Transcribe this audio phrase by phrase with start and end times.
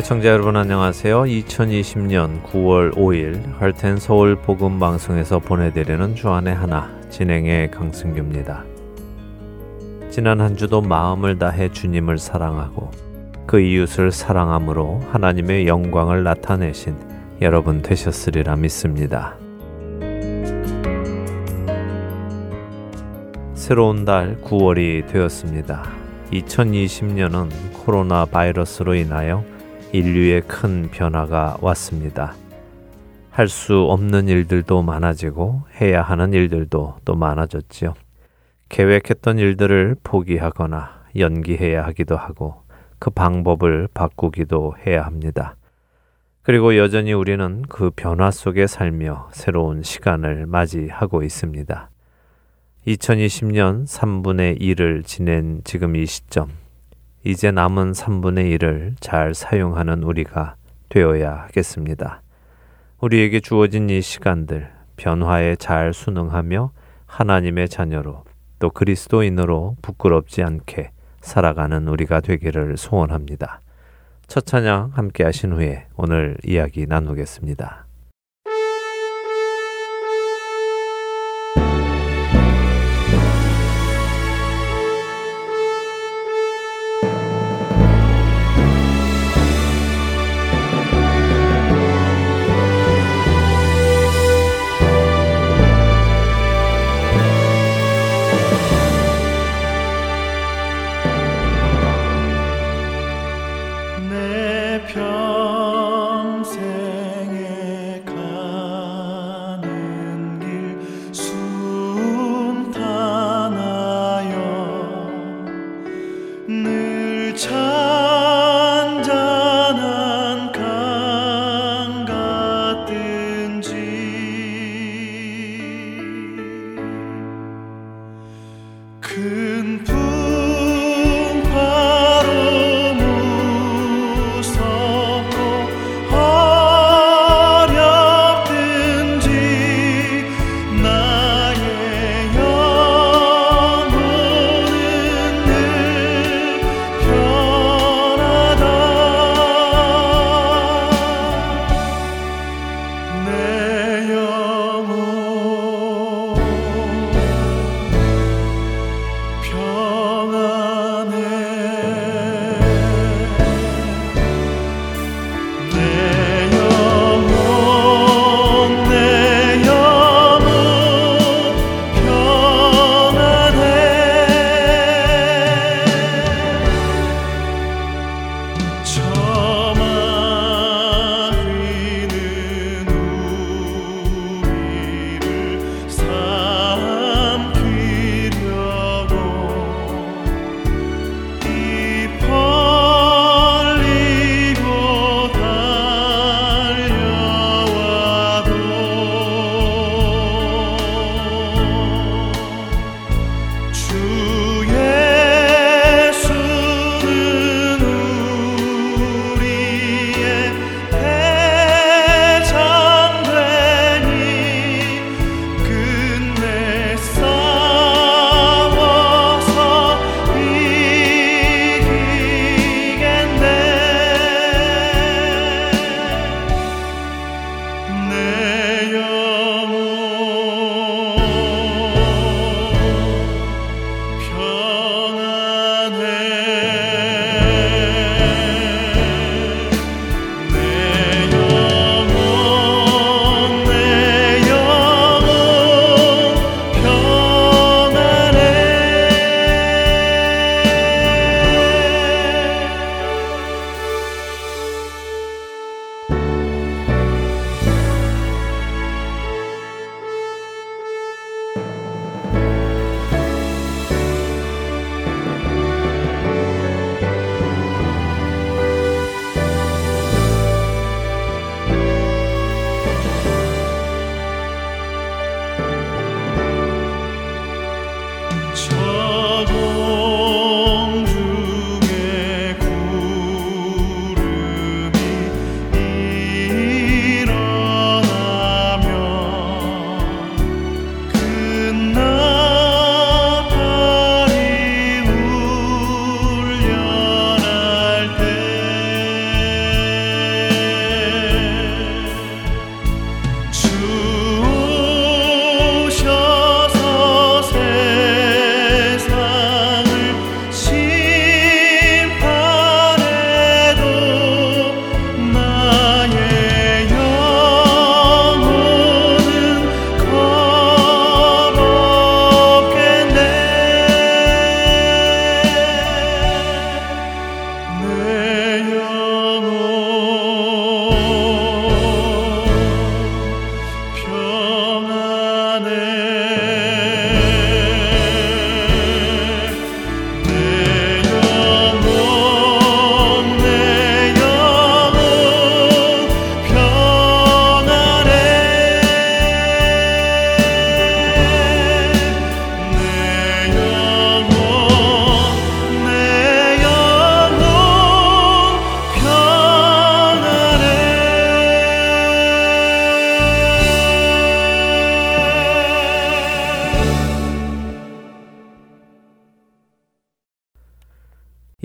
[0.00, 1.24] 애청자 여러분 안녕하세요.
[1.24, 8.64] 2020년 9월 5일 할텐 서울 복음 방송에서 보내드리는 주안의 하나 진행의 강승규입니다.
[10.10, 12.90] 지난 한 주도 마음을 다해 주님을 사랑하고
[13.46, 16.96] 그 이웃을 사랑함으로 하나님의 영광을 나타내신
[17.42, 19.36] 여러분 되셨으리라 믿습니다.
[23.52, 25.84] 새로운 달 9월이 되었습니다.
[26.32, 27.50] 2020년은
[27.84, 29.44] 코로나 바이러스로 인하여
[29.92, 32.34] 인류의 큰 변화가 왔습니다.
[33.30, 37.94] 할 수 없는 일들도 많아지고 해야 하는 일들도 또 많아졌지요.
[38.68, 42.62] 계획했던 일들을 포기하거나 연기해야 하기도 하고
[42.98, 45.56] 그 방법을 바꾸기도 해야 합니다.
[46.42, 51.90] 그리고 여전히 우리는 그 변화 속에 살며 새로운 시간을 맞이하고 있습니다.
[52.86, 56.48] 2020년 3분의 1을 지낸 지금 이 시점,
[57.22, 60.56] 이제 남은 3분의 1을 잘 사용하는 우리가
[60.88, 62.22] 되어야 하겠습니다.
[62.98, 66.70] 우리에게 주어진 이 시간들 변화에 잘 순응하며
[67.04, 68.24] 하나님의 자녀로
[68.58, 73.60] 또 그리스도인으로 부끄럽지 않게 살아가는 우리가 되기를 소원합니다.
[74.26, 77.89] 첫 찬양 함께 하신 후에 오늘 이야기 나누겠습니다.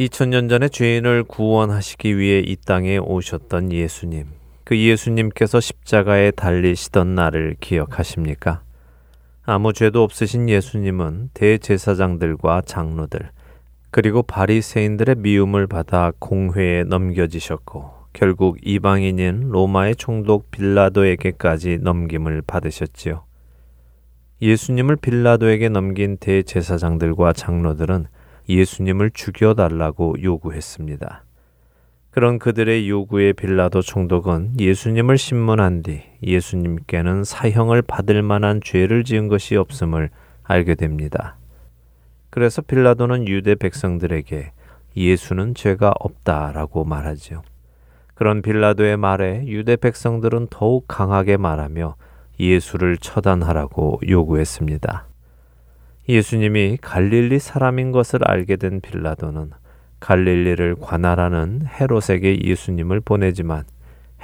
[0.05, 4.27] 2000년 전에 죄인을 구원하시기 위해 이 땅에 오셨던 예수님.
[4.63, 8.61] 그 예수님께서 십자가에 달리시던 날을 기억하십니까?
[9.45, 13.31] 아무 죄도 없으신 예수님은 대제사장들과 장로들
[13.89, 23.23] 그리고 바리새인들의 미움을 받아 공회에 넘겨지셨고 결국 이방인인 로마의 총독 빌라도에게까지 넘김을 받으셨지요.
[24.41, 28.07] 예수님을 빌라도에게 넘긴 대제사장들과 장로들은
[28.47, 31.23] 예수님을 죽여달라고 요구했습니다.
[32.11, 39.57] 그런 그들의 요구에 빌라도 총독은 예수님을 신문한 뒤 예수님께는 사형을 받을 만한 죄를 지은 것이
[39.57, 40.09] 없음을
[40.43, 41.35] 알게 됩니다.
[42.29, 44.51] 그래서 빌라도는 유대 백성들에게
[44.95, 47.43] 예수는 죄가 없다라고 말하지요.
[48.13, 51.95] 그런 빌라도의 말에 유대 백성들은 더욱 강하게 말하며
[52.39, 55.04] 예수를 처단하라고 요구했습니다.
[56.07, 59.51] 예수님이 갈릴리 사람인 것을 알게 된 빌라도는
[59.99, 63.63] 갈릴리를 관할하는 헤롯에게 예수님을 보내지만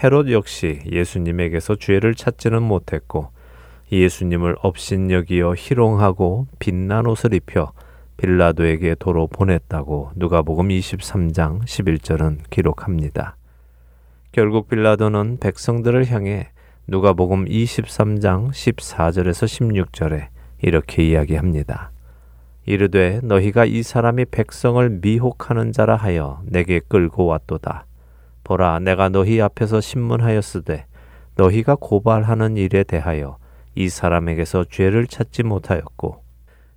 [0.04, 3.30] 헤롯 역시 예수님에게서 죄를 찾지는 못했고
[3.92, 7.74] 예수님을 업신여기어 희롱하고 빛난 옷을 입혀
[8.18, 13.36] 빌라도에게 도로 보냈다고 누가복음 23장 11절은 기록합니다.
[14.32, 16.50] 결국 빌라도는 백성들을 향해
[16.88, 20.28] 누가복음 23장 14절에서 16절에
[20.62, 21.92] 이렇게 이야기합니다.
[22.66, 27.86] 이르되 너희가 이 사람이 백성을 미혹하는 자라 하여 내게 끌고 왔도다.
[28.44, 30.86] 보라 내가 너희 앞에서 신문하였으되
[31.36, 33.38] 너희가 고발하는 일에 대하여
[33.76, 36.24] 이 사람에게서 죄를 찾지 못하였고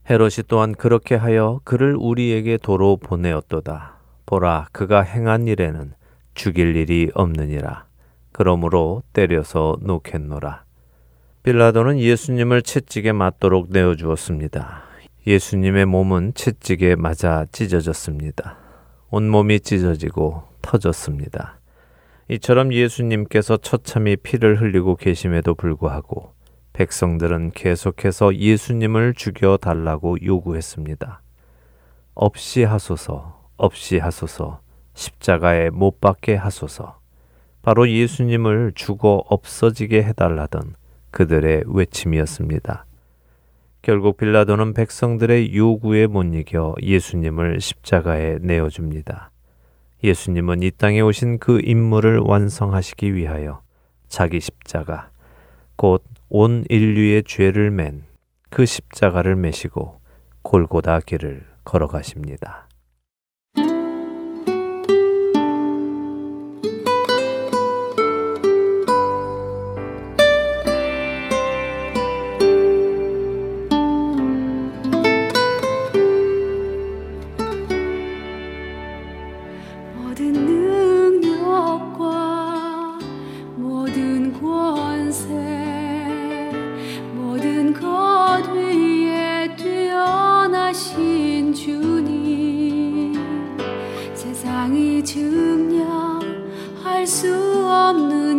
[0.09, 3.95] 헤롯이 또한 그렇게 하여 그를 우리에게 도로 보내었도다.
[4.27, 5.93] 보라 그가 행한 일에는
[6.35, 7.87] 죽일 일이 없느니라.
[8.33, 10.65] 그러므로 때려서 놓겠노라.
[11.45, 14.85] 빌라도는 예수님을 채찍에 맞도록 내어주었습니다.
[15.27, 18.57] 예수님의 몸은 채찍에 맞아 찢어졌습니다.
[19.11, 21.59] 온몸이 찢어지고 터졌습니다.
[22.31, 26.33] 이처럼 예수님께서 처참히 피를 흘리고 계심에도 불구하고
[26.73, 31.21] 백성들은 계속해서 예수님을 죽여 달라고 요구했습니다.
[32.15, 34.61] 없이 하소서, 없이 하소서,
[34.95, 37.01] 십자가에 못 박게 하소서.
[37.61, 40.75] 바로 예수님을 죽어 없어지게 해달라던
[41.15, 42.87] 그들의 외침이었습니다.
[43.83, 49.31] 결국 빌라도는 백성들의 요구에 못 이겨 예수님을 십자가에 내어줍니다.
[50.03, 53.63] 예수님은 이 땅에 오신 그 임무를 완성하시기 위하여
[54.09, 55.11] 자기 십자가,
[55.77, 58.05] 곧 온 인류의 죄를 맨
[58.55, 60.01] 그 십자가를 메시고
[60.43, 62.69] 골고다 길을 걸어가십니다.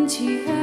[0.07, 0.54] 去安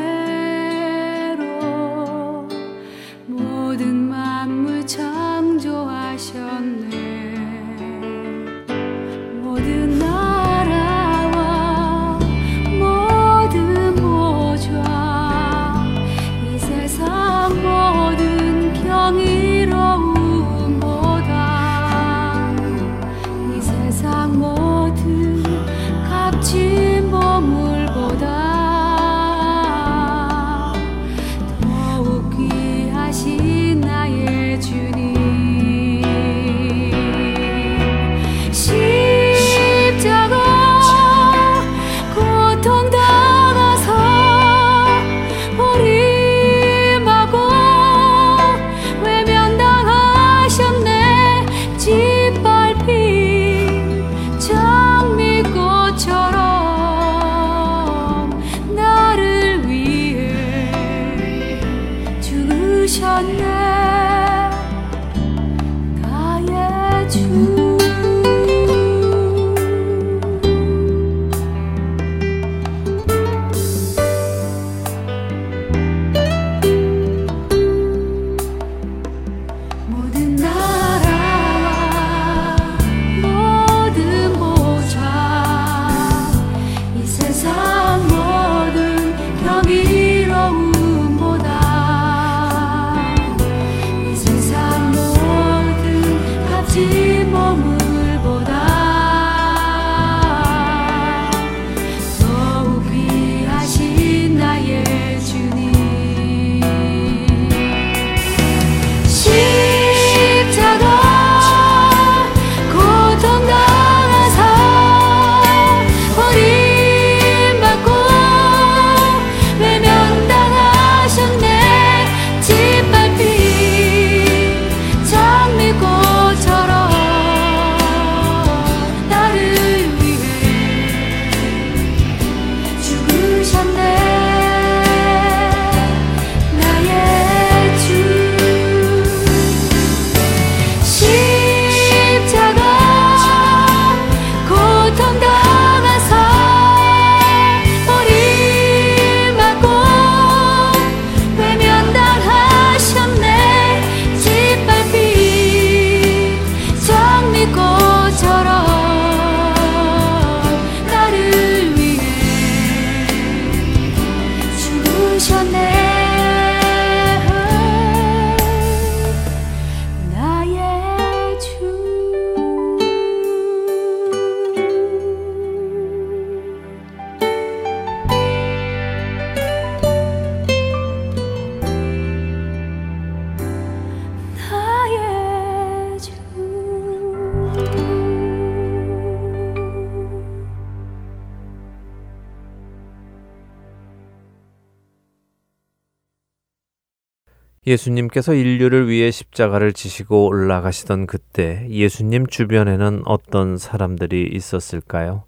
[197.65, 205.23] 예수님께서 인류를 위해 십자가를 지시고 올라가시던 그때 예수님 주변에는 어떤 사람들이 있었을까요?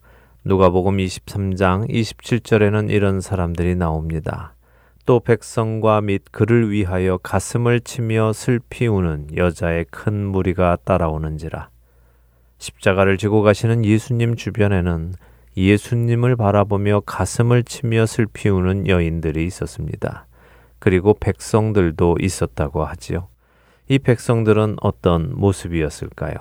[0.45, 4.57] 누가복음 23장 27절에는 이런 사람들이 나옵니다.
[5.07, 11.69] 또 백성과 및 그를 위하여 가슴을 치며 슬피 우는 여자의 큰 무리가 따라오는지라.
[12.59, 15.15] 십자가를 지고 가시는 예수님 주변에는
[15.57, 20.27] 예수님을 바라보며 가슴을 치며 슬피 우는 여인들이 있었습니다.
[20.85, 23.29] 그리고 백성들도 있었다고 하지요.
[23.89, 26.35] 이 백성들은 어떤 모습이었을까요?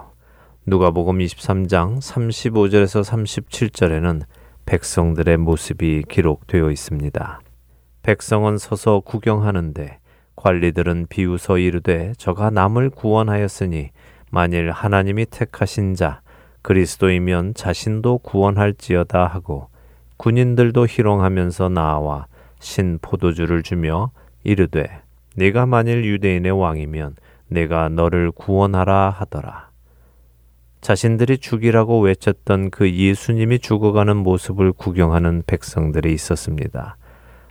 [0.65, 4.23] 누가복음 23장 35절에서 37절에는
[4.65, 7.39] 백성들의 모습이 기록되어 있습니다.
[8.01, 9.99] 백성은 서서 구경하는데
[10.35, 13.91] 관리들은 비웃어 이르되 저가 남을 구원하였으니
[14.29, 16.19] 만일 하나님이 택하신 자
[16.63, 19.69] 그리스도이면 자신도 구원할지어다 하고
[20.17, 22.25] 군인들도 희롱하면서 나와
[22.59, 24.11] 신 포도주를 주며
[24.43, 25.01] 이르되
[25.35, 27.15] 네가 만일 유대인의 왕이면
[27.47, 29.69] 내가 너를 구원하라 하더라.
[30.81, 36.97] 자신들이 죽이라고 외쳤던 그 예수님이 죽어가는 모습을 구경하는 백성들이 있었습니다.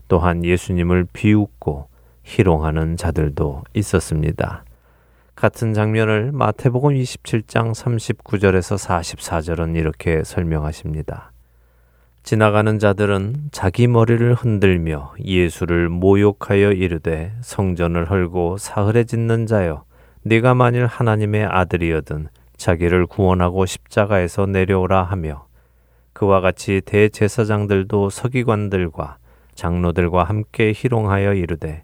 [0.06, 1.88] 또한 예수님을 비웃고
[2.24, 4.64] 희롱하는 자들도 있었습니다.
[5.34, 11.31] 같은 장면을 마태복음 27장 39절에서 44절은 이렇게 설명하십니다.
[12.22, 19.84] 지나가는 자들은 자기 머리를 흔들며 예수를 모욕하여 이르되 성전을 헐고 사흘에 짓는 자여
[20.22, 25.46] 네가 만일 하나님의 아들이여든 자기를 구원하고 십자가에서 내려오라 하며
[26.12, 29.16] 그와 같이 대제사장들도 서기관들과
[29.56, 31.82] 장로들과 함께 희롱하여 이르되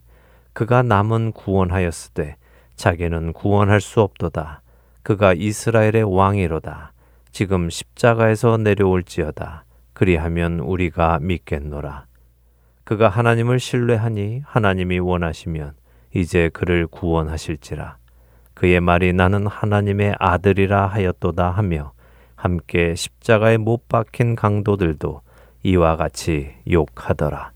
[0.52, 2.36] 그가 남은 구원하였으되
[2.76, 4.62] 자기는 구원할 수 없도다.
[5.02, 6.92] 그가 이스라엘의 왕이로다.
[7.32, 9.64] 지금 십자가에서 내려올지어다
[9.98, 12.06] 그리하면 우리가 믿겠노라.
[12.84, 15.72] 그가 하나님을 신뢰하니 하나님이 원하시면
[16.14, 17.96] 이제 그를 구원하실지라.
[18.54, 21.94] 그의 말이 나는 하나님의 아들이라 하였도다 하며
[22.36, 25.20] 함께 십자가에 못 박힌 강도들도
[25.64, 27.50] 이와 같이 욕하더라.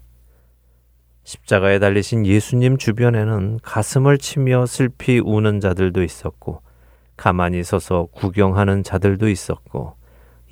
[1.22, 6.61] 십자가에 달리신 예수님 주변에는 가슴을 치며 슬피 우는 자들도 있었고,
[7.16, 9.94] 가만히 서서 구경하는 자들도 있었고,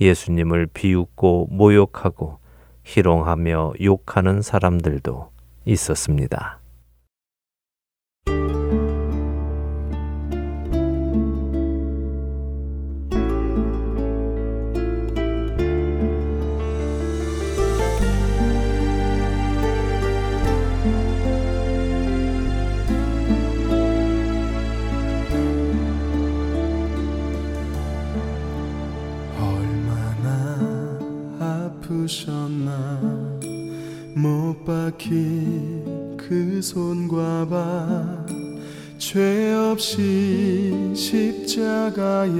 [0.00, 2.38] 예수님을 비웃고 모욕하고
[2.84, 5.30] 희롱하며 욕하는 사람들도
[5.66, 6.59] 있었습니다.
[34.70, 37.48] 못 박힌 그 손과
[38.96, 42.30] 발죄 없이 십자가에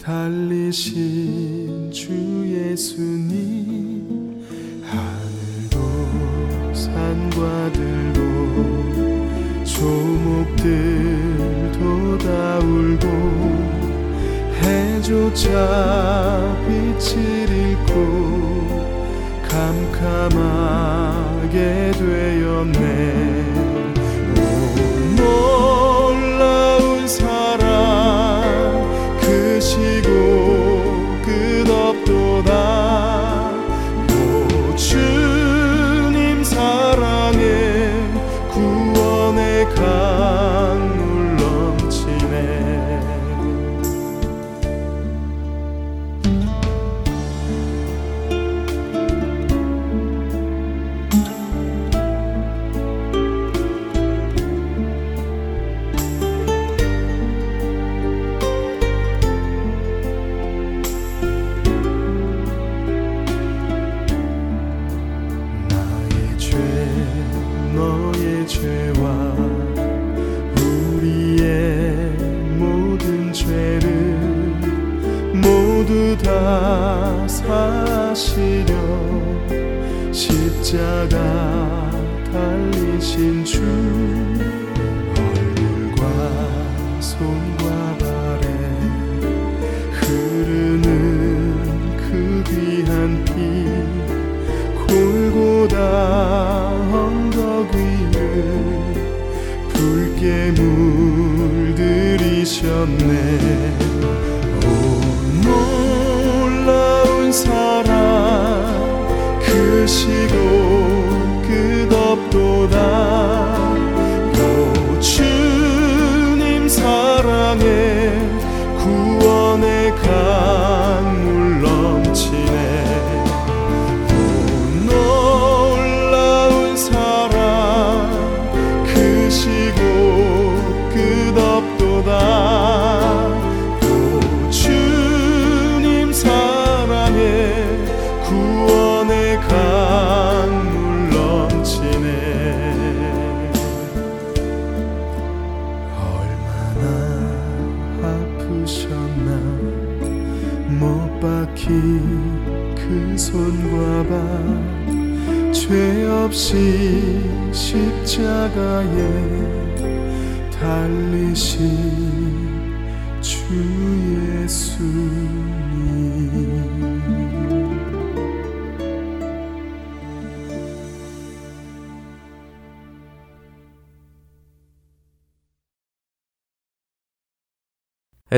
[0.00, 2.12] 달리신 주
[2.46, 4.46] 예수님
[4.84, 5.80] 하늘도
[6.72, 8.20] 산과 들도
[9.64, 10.68] 조목들도
[12.18, 13.08] 다 울고
[14.62, 18.97] 해조차 빛을 잃고
[19.58, 21.50] 캄캄하게
[21.98, 23.77] 되었네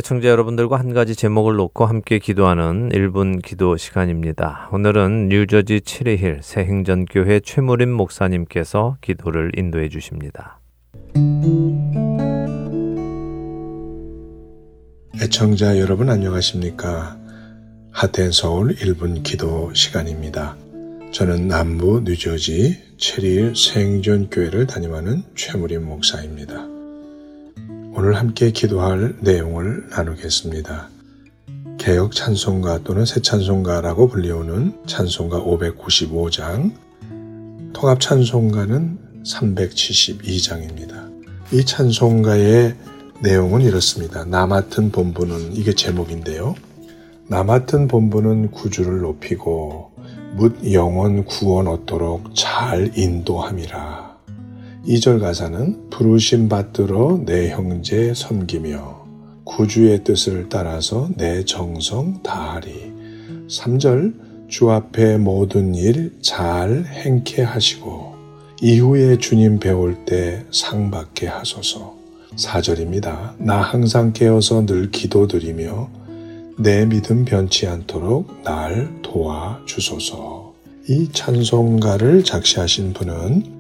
[0.00, 4.70] 애청자 여러분들과 한 가지 제목을 놓고 함께 기도하는 1분 기도 시간입니다.
[4.72, 10.58] 오늘은 뉴저지 7회힐 새행전교회 최무림 목사님께서 기도를 인도해 주십니다.
[15.20, 17.18] 애청자 여러분 안녕하십니까?
[17.90, 20.56] 하텐 서울 1분 기도 시간입니다.
[21.12, 26.79] 저는 남부 뉴저지 7일 새행전교회를 담임하는 최무림 목사입니다.
[28.02, 30.88] 오늘 함께 기도할 내용을 나누겠습니다.
[31.76, 36.72] 개혁 찬송가 또는 새 찬송가라고 불리우는 찬송가 595장,
[37.74, 41.12] 통합 찬송가는 372장입니다.
[41.52, 42.74] 이 찬송가의
[43.20, 44.24] 내용은 이렇습니다.
[44.24, 46.54] 나 맡은 본부는 이게 제목인데요.
[47.28, 49.92] 나 맡은 본부는 구주를 높이고
[50.36, 54.09] 묻 영원 구원 얻도록 잘 인도함이라.
[54.86, 59.00] 2절 가사는 부르심 받들어 내 형제 섬기며
[59.44, 62.92] 구주의 뜻을 따라서 내 정성 다하리.
[63.48, 68.14] 3절 주 앞에 모든 일 잘 행케 하시고
[68.62, 71.94] 이후에 주님 배울 때 상 받게 하소서.
[72.36, 73.34] 4절입니다.
[73.38, 75.90] 나 항상 깨어서 늘 기도드리며
[76.58, 80.54] 내 믿음 변치 않도록 날 도와 주소서.
[80.88, 83.59] 이 찬송가를 작시하신 분은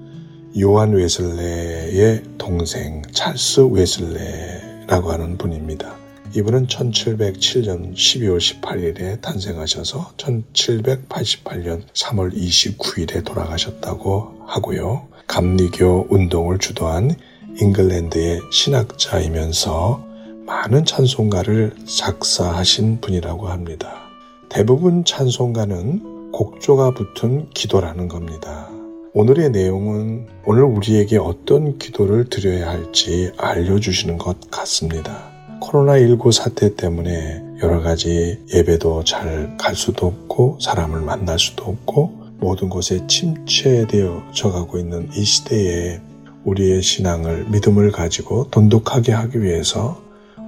[0.58, 5.94] 요한 웨슬레의 동생 찰스 웨슬레라고 하는 분입니다.
[6.34, 15.06] 이분은 1707년 12월 18일에 탄생하셔서 1788년 3월 29일에 돌아가셨다고 하고요.
[15.28, 17.14] 감리교 운동을 주도한
[17.60, 20.04] 잉글랜드의 신학자이면서
[20.46, 24.02] 많은 찬송가를 작사하신 분이라고 합니다.
[24.48, 28.79] 대부분 찬송가는 곡조가 붙은 기도라는 겁니다.
[29.12, 35.32] 오늘의 내용은 오늘 우리에게 어떤 기도를 드려야 할지 알려주시는 것 같습니다.
[35.60, 42.68] 코로나19 사태 때문에 여러 가지 예배도 잘 갈 수도 없고 사람을 만날 수도 없고 모든
[42.68, 46.00] 곳에 침체되어 져 가고 있는 이 시대에
[46.44, 50.00] 우리의 신앙을 믿음을 가지고 돈독하게 하기 위해서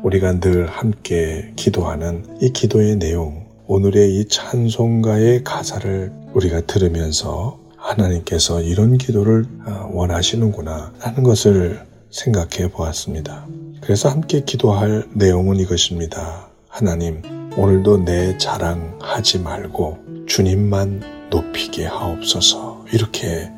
[0.05, 7.62] 우리가 늘 함께 기도하는 이 기도의 내용, 오늘의 이 찬송가의 가사를 우리가 들으면서
[7.93, 13.47] 하나님께서 이런 기도를 아, 원하시는구나 하는 것을 생각해 보았습니다.
[13.81, 16.49] 그래서 함께 기도할 내용은 이것입니다.
[16.69, 17.23] 하나님,
[17.57, 22.87] 오늘도 내 자랑하지 말고 주님만 높이게 하옵소서.
[22.93, 23.51] 이렇게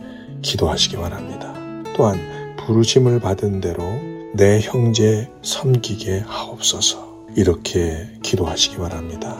[0.42, 1.54] 기도하시기 바랍니다.
[1.96, 2.18] 또한
[2.58, 3.82] 부르심을 받은 대로
[4.34, 7.26] 내 형제 섬기게 하옵소서.
[7.36, 9.36] 이렇게 기도하시기 바랍니다.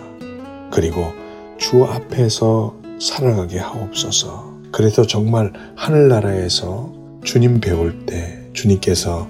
[0.73, 1.13] 그리고
[1.59, 4.54] 주 앞에서 살아가게 하옵소서.
[4.75, 9.29] 그래서 정말 하늘나라에서 주님 배울 때 주님께서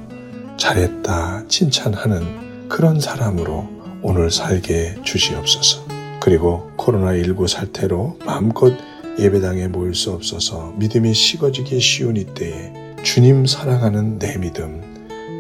[0.57, 3.69] 잘했다 칭찬하는 그런 사람으로
[4.01, 5.85] 오늘 살게 주시옵소서.
[6.19, 8.73] 그리고 코로나19 사태로 마음껏
[9.19, 14.81] 예배당에 모일 수 없어서 믿음이 식어지기 쉬운 이때에 주님 사랑하는 내 믿음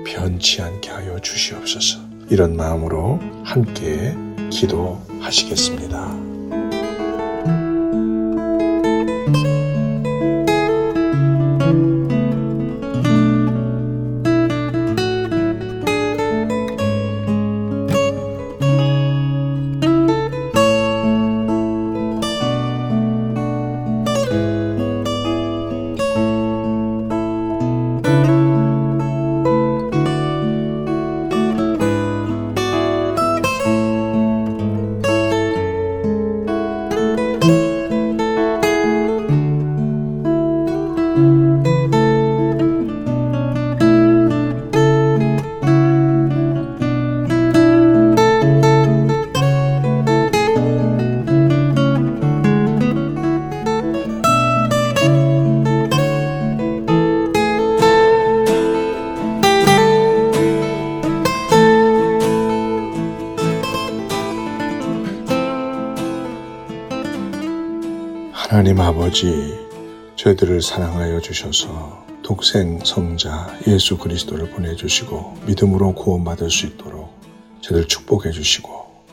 [0.07, 2.01] 변치 않게 하여 주시옵소서.
[2.29, 4.15] 이런 마음으로 함께
[4.51, 6.34] 기도하시겠습니다.
[69.15, 69.57] 아버지,
[70.17, 77.15] 저희들을 사랑하여 주셔서 독생 성자 예수 그리스도를 보내주시고 믿음으로 구원받을 수 있도록
[77.61, 78.71] 저희들 축복해 주시고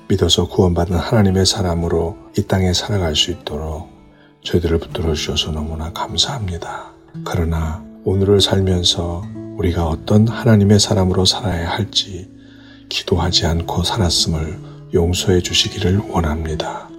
[0.08, 3.90] 믿어서 구원받은 하나님의 사람으로 이 땅에 살아갈 수 있도록
[4.44, 6.94] 저희들을 붙들어 주셔서 너무나 감사합니다.
[7.24, 9.24] 그러나 오늘을 살면서
[9.58, 12.28] 우리가 어떤 하나님의 사람으로 살아야 할지
[12.90, 14.60] 기도하지 않고 살았음을
[14.96, 16.90] 용서해 주시기를 원합니다.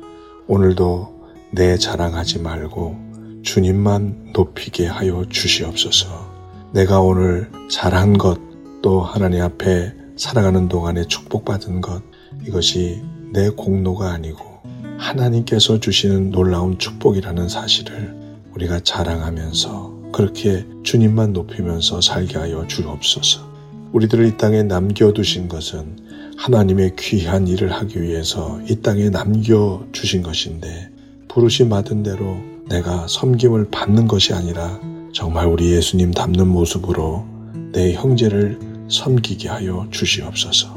[0.47, 1.12] 오늘도
[1.55, 6.33] 내 자랑하지 말고 주님만 높이게 하여 주시옵소서.
[6.73, 8.41] 내가 오늘 잘한 것,
[8.81, 12.03] 또 하나님 앞에 살아가는 동안에 축복받은 것,
[12.47, 13.03] 이것이
[13.35, 14.63] 내 공로가 아니고
[14.97, 18.17] 하나님께서 주시는 놀라운 축복이라는 사실을
[18.55, 23.53] 우리가 자랑하면서 그렇게 주님만 높이면서 살게 하여 주옵소서.
[23.93, 25.99] 우리들을 이 땅에 남겨두신 것은
[26.39, 30.92] 하나님의 귀한 일을 하기 위해서 이 땅에 남겨주신 것인데
[31.33, 32.37] 부르심 받은 대로
[32.69, 34.79] 내가 섬김을 받는 것이 아니라
[35.15, 37.25] 정말 우리 예수님 닮는 모습으로
[37.73, 40.77] 내 형제를 섬기게 하여 주시옵소서.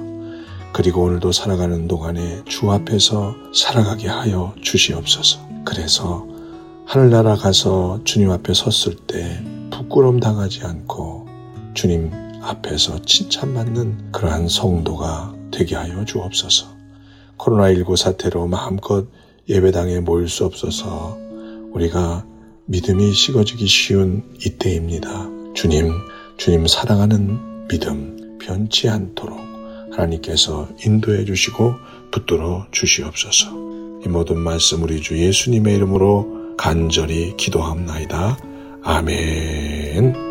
[0.71, 5.39] 그리고 오늘도 살아가는 동안에 주 앞에서 살아가게 하여 주시옵소서.
[5.65, 6.25] 그래서
[6.85, 11.27] 하늘나라 가서 주님 앞에 섰을 때 부끄럼 당하지 않고
[11.73, 16.67] 주님 앞에서 칭찬받는 그러한 성도가 되게 하여 주옵소서.
[17.37, 19.05] 코로나19 사태로 마음껏
[19.47, 21.17] 예배당에 모일 수 없어서
[21.71, 22.25] 우리가
[22.65, 25.29] 믿음이 식어지기 쉬운 이때입니다.
[25.53, 25.91] 주님,
[26.38, 29.39] 주님 사랑하는 믿음 변치 않도록
[29.91, 31.73] 하나님께서 인도해 주시고
[32.12, 33.51] 붙들어 주시옵소서.
[34.05, 38.38] 이 모든 말씀 우리 주 예수님의 이름으로 간절히 기도합나이다.
[38.84, 40.24] 아멘.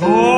[0.00, 0.37] Oh.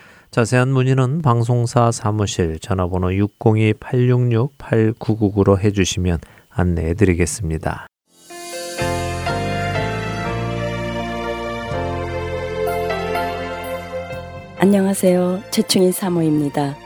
[0.31, 7.87] 자세한 문의는 방송사 사무실 전화번호 602-866-8999로 해주시면 안내해 드리겠습니다.
[14.57, 15.43] 안녕하세요.
[15.51, 16.77] 최충인 사모입니다.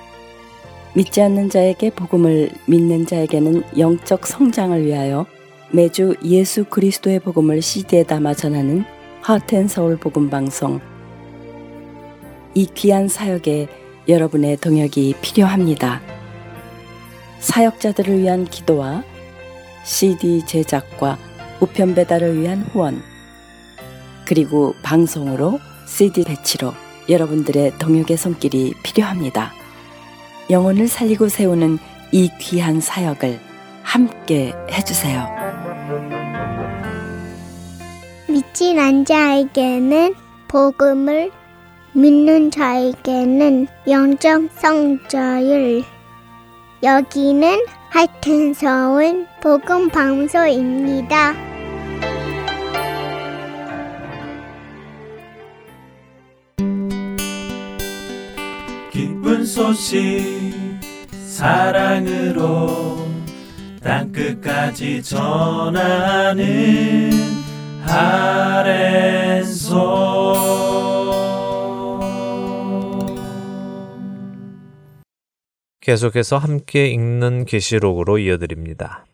[0.96, 5.28] 믿지 않는 자에게 복음을 믿는 자에게는 영적 성장을 위하여
[5.72, 8.86] 매주 예수 그리스도의 복음을 CD에 담아 전하는
[9.22, 10.80] 하텐서울 복음 방송
[12.56, 13.68] 이 귀한 사역에
[14.08, 16.02] 여러분의 동역이 필요합니다.
[17.40, 19.04] 사역자들을 위한 기도와
[19.84, 21.18] CD 제작과
[21.60, 23.04] 우편 배달을 위한 후원,
[24.26, 26.74] 그리고 방송으로 CD 배치로
[27.10, 29.52] 여러분들의 동역의 손길이 필요합니다.
[30.50, 31.78] 영혼을 살리고 세우는
[32.14, 33.40] 이 귀한 사역을
[33.84, 35.28] 함께 해주세요.
[38.30, 40.16] 믿진 않은 자에게는
[40.48, 41.32] 복음을
[41.96, 45.82] 믿는 자에게는 영적 성자율
[46.84, 51.34] 여기는 하여튼 서울 복음 방송입니다.
[58.92, 60.54] 기쁜 소식
[61.26, 63.08] 사랑으로
[63.82, 66.44] 땅 끝까지 전하는
[67.88, 69.56] 아랜소
[75.86, 79.06] 계속해서 함께 읽는 계시록으로 이어드립니다.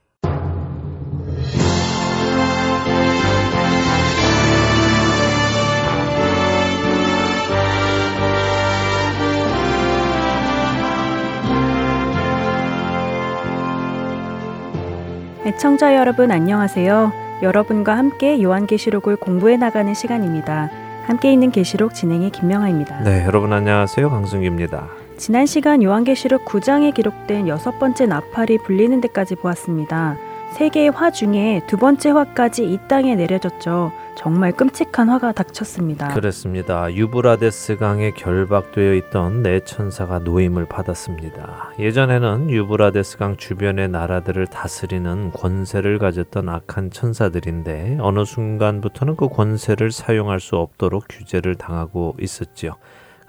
[15.46, 17.12] 애청자 여러분 안녕하세요.
[17.44, 20.72] 여러분과 함께 요한계시록을 공부해 나가는 시간입니다.
[21.04, 23.02] 함께 있는 계시록 진행의 김명아입니다.
[23.02, 24.10] 네, 여러분 안녕하세요.
[24.10, 25.01] 강승규입니다.
[25.22, 30.18] 지난 시간 요한계시록 9장에 기록된 여섯 번째 나팔이 불리는 데까지 보았습니다.
[30.54, 33.92] 세 개의 화 중에 두 번째 화까지 이 땅에 내려졌죠.
[34.16, 36.08] 정말 끔찍한 화가 닥쳤습니다.
[36.08, 36.92] 그렇습니다.
[36.92, 41.74] 유브라데스 강에 결박되어 있던 네 천사가 노임을 받았습니다.
[41.78, 50.40] 예전에는 유브라데스 강 주변의 나라들을 다스리는 권세를 가졌던 악한 천사들인데 어느 순간부터는 그 권세를 사용할
[50.40, 52.72] 수 없도록 규제를 당하고 있었지요.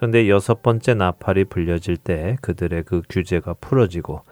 [0.03, 4.23] 그런데 여섯 번째 나팔이 불려질 때 그들의 그 규제가 풀어지고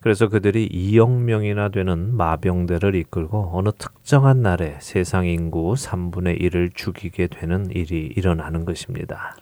[0.00, 7.28] 그래서 그들이 2억 명이나 되는 마병대를 이끌고 어느 특정한 날에 세상 인구 3분의 1을 죽이게
[7.28, 9.36] 되는 일이 일어나는 것입니다.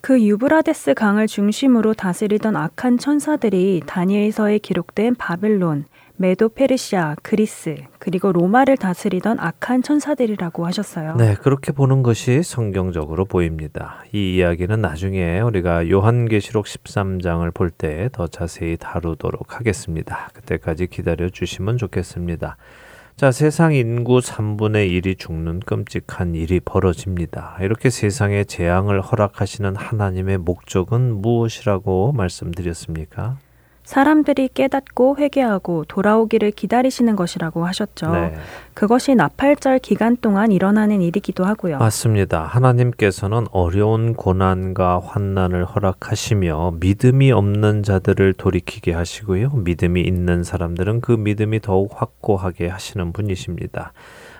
[0.00, 5.84] 그 유브라데스 강을 중심으로 다스리던 악한 천사들이 다니엘서에 기록된 바벨론,
[6.16, 11.16] 메도 페르시아, 그리스, 그리고 로마를 다스리던 악한 천사들이라고 하셨어요.
[11.16, 14.04] 네, 그렇게 보는 것이 성경적으로 보입니다.
[14.12, 20.28] 이 이야기는 나중에 우리가 요한계시록 13장을 볼 때 더 자세히 다루도록 하겠습니다.
[20.34, 22.56] 그때까지 기다려 주시면 좋겠습니다.
[23.16, 27.56] 자, 세상 인구 3분의 1이 죽는 끔찍한 일이 벌어집니다.
[27.60, 33.38] 이렇게 세상에 재앙을 허락하시는 하나님의 목적은 무엇이라고 말씀드렸습니까?
[33.84, 38.10] 사람들이 깨닫고 회개하고 돌아오기를 기다리시는 것이라고 하셨죠.
[38.12, 38.34] 네.
[38.72, 41.78] 그것이 나팔절 기간 동안 일어나는 일이기도 하고요.
[41.78, 42.42] 맞습니다.
[42.44, 49.50] 하나님께서는 어려운 고난과 환난을 허락하시며 믿음이 없는 자들을 돌이키게 하시고요.
[49.50, 53.92] 믿음이 있는 사람들은 그 믿음이 더욱 확고하게 하시는 분이십니다.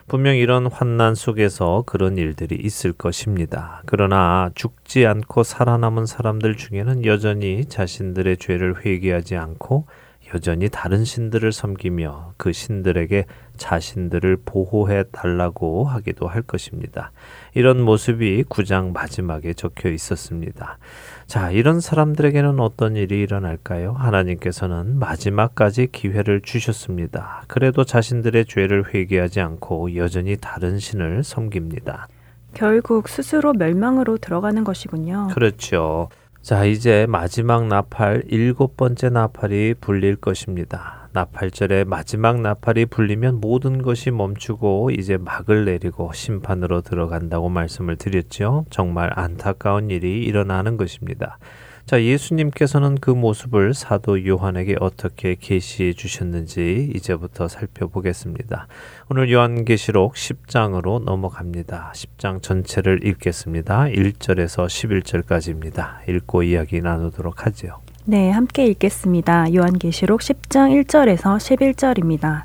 [0.06, 3.82] 분명 이런 환난 속에서 그런 일들이 있을 것입니다.
[3.86, 9.86] 그러나 죽지 않고 살아남은 사람들 중에는 여전히 자신들의 죄를 회개하지 않고
[10.34, 13.24] 여전히 다른 신들을 섬기며 그 신들에게
[13.56, 17.12] 자신들을 보호해 달라고 하기도 할 것입니다.
[17.54, 20.78] 이런 모습이 구장 마지막에 적혀 있었습니다.
[21.26, 23.92] 자, 이런 사람들에게는 어떤 일이 일어날까요?
[23.92, 27.44] 하나님께서는 마지막까지 기회를 주셨습니다.
[27.48, 32.08] 그래도 자신들의 죄를 회개하지 않고 여전히 다른 신을 섬깁니다.
[32.52, 35.28] 결국 스스로 멸망으로 들어가는 것이군요.
[35.32, 36.08] 그렇죠.
[36.40, 41.03] 자, 이제 마지막 나팔, 일곱 번째 나팔이 불릴 것입니다.
[41.14, 48.66] 나팔절에 마지막 나팔이 불리면 모든 것이 멈추고 이제 막을 내리고 심판으로 들어간다고 말씀을 드렸죠.
[48.68, 51.38] 정말 안타까운 일이 일어나는 것입니다.
[51.86, 58.66] 자, 예수님께서는 그 모습을 사도 요한에게 어떻게 계시해 주셨는지 이제부터 살펴보겠습니다.
[59.08, 61.92] 오늘 요한계시록 10장으로 넘어갑니다.
[61.94, 63.84] 10장 전체를 읽겠습니다.
[63.84, 66.08] 1절에서 11절까지입니다.
[66.08, 67.83] 읽고 이야기 나누도록 하지요.
[68.06, 69.54] 네, 함께 읽겠습니다.
[69.54, 72.42] 요한계시록 10장 1절에서 11절입니다.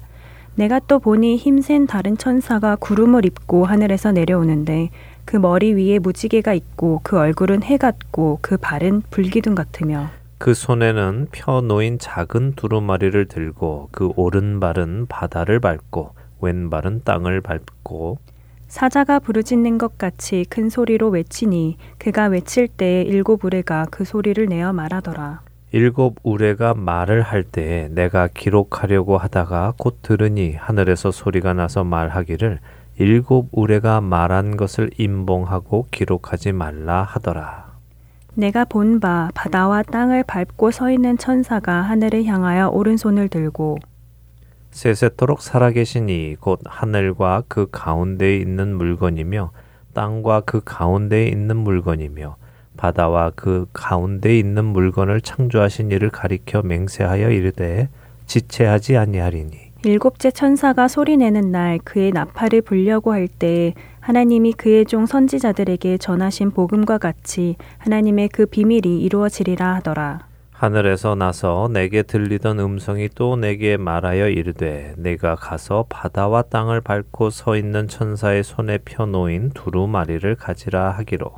[0.56, 4.90] 내가 또 보니 힘센 다른 천사가 구름을 입고 하늘에서 내려오는데
[5.26, 11.28] 그 머리 위에 무지개가 있고 그 얼굴은 해 같고 그 발은 불기둥 같으며 그 손에는
[11.34, 18.18] 펴 놓인 작은 두루마리를 들고 그 오른발은 바다를 밟고 왼발은 땅을 밟고
[18.70, 24.72] 사자가 부르짖는 것 같이 큰 소리로 외치니 그가 외칠 때에 일곱 우레가 그 소리를 내어
[24.72, 25.49] 말하더라.
[25.72, 32.60] 일곱 우레가 말을 할 때에 내가 기록하려고 하다가 곧 들으니 하늘에서 소리가 나서 말하기를
[32.98, 37.70] 일곱 우레가 말한 것을 임봉하고 기록하지 말라 하더라.
[38.34, 43.78] 내가 본 바 바다와 땅을 밟고 서 있는 천사가 하늘을 향하여 오른손을 들고
[44.72, 49.52] 세세토록 살아계시니 곧 하늘과 그 가운데에 있는 물건이며
[49.94, 52.38] 땅과 그 가운데에 있는 물건이며
[52.80, 57.90] 바다와 그 가운데에 있는 물건을 창조하신 이를 가리켜 맹세하여 이르되
[58.26, 66.52] 지체하지 아니하리니 일곱째 천사가 소리내는 날 그의 나팔을 불려고 할때 하나님이 그의 종 선지자들에게 전하신
[66.52, 70.28] 복음과 같이 하나님의 그 비밀이 이루어지리라 하더라.
[70.52, 77.56] 하늘에서 나서 내게 들리던 음성이 또 내게 말하여 이르되 내가 가서 바다와 땅을 밟고 서
[77.56, 81.32] 있는 천사의 손에 펴 놓인 두루마리를 가지라 하기로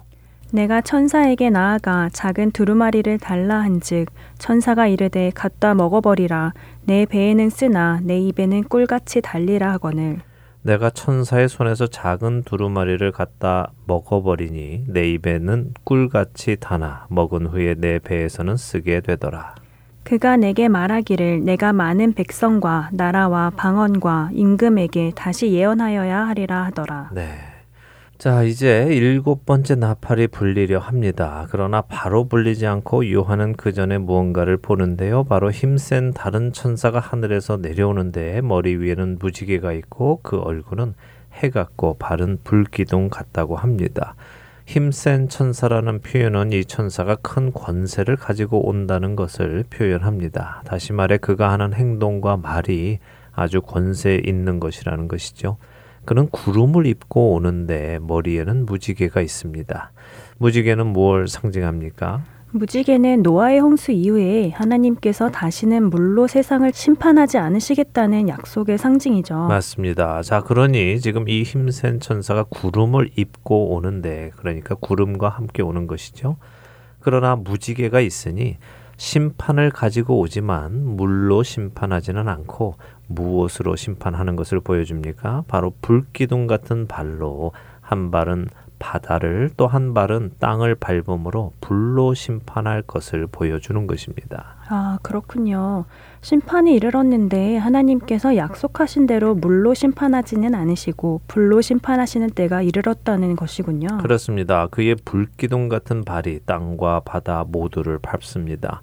[0.52, 6.54] 내가 천사에게 나아가 작은 두루마리를 달라 한즉 천사가 이르되 갖다 먹어버리라
[6.86, 10.20] 내 배에는 쓰나 내 입에는 꿀같이 달리라 하거늘
[10.64, 18.58] 내가 천사의 손에서 작은 두루마리를 갖다 먹어버리니 내 입에는 꿀같이 다나 먹은 후에 내 배에서는
[18.58, 19.56] 쓰게 되더라.
[20.04, 27.10] 그가 내게 말하기를 내가 많은 백성과 나라와 방언과 임금에게 다시 예언하여야 하리라 하더라.
[27.14, 27.51] 네.
[28.22, 31.48] 자, 이제 일곱 번째 나팔이 불리려 합니다.
[31.50, 35.24] 그러나 바로 불리지 않고 요한은 그 전에 무언가를 보는데요.
[35.24, 40.94] 바로 힘센 다른 천사가 하늘에서 내려오는데 머리 위에는 무지개가 있고 그 얼굴은
[41.42, 44.14] 해 같고 발은 불기둥 같다고 합니다.
[44.68, 50.62] 힘센 천사라는 표현은 이 천사가 큰 권세를 가지고 온다는 것을 표현합니다.
[50.66, 53.00] 다시 말해 그가 하는 행동과 말이
[53.34, 55.58] 아주 권세 있는 것이라는 것이죠.
[56.06, 59.92] 그는 구름을 입고 오는데 머리에는 무지개가 있습니다.
[60.38, 62.24] 무지개는 무엇을 상징합니까?
[62.54, 69.36] 무지개는 노아의 홍수 이후에 하나님께서 다시는 물로 세상을 심판하지 않으시겠다는 약속의 상징이죠.
[69.36, 70.22] 맞습니다.
[70.22, 76.36] 자, 그러니 지금 이 힘센 천사가 구름을 입고 오는데 그러니까 구름과 함께 오는 것이죠.
[77.00, 78.58] 그러나 무지개가 있으니
[78.98, 82.76] 심판을 가지고 오지만 물로 심판하지는 않고
[83.14, 85.46] 무엇으로 심판하는 것을 보여줍니까?
[85.48, 87.52] 바로 불기둥 같은 발로
[87.82, 88.48] 한 발은
[88.80, 94.56] 바다를 또 한 발은 땅을 밟음으로 불로 심판할 것을 보여주는 것입니다.
[94.70, 95.86] 아, 그렇군요.
[96.22, 104.00] 심판이 이르렀는데 하나님께서 약속하신 대로 물로 심판하지는 않으시고 불로 심판하시는 때가 이르렀다는 것이군요.
[104.02, 104.66] 그렇습니다.
[104.68, 108.82] 그의 불기둥 같은 발이 땅과 바다 모두를 밟습니다.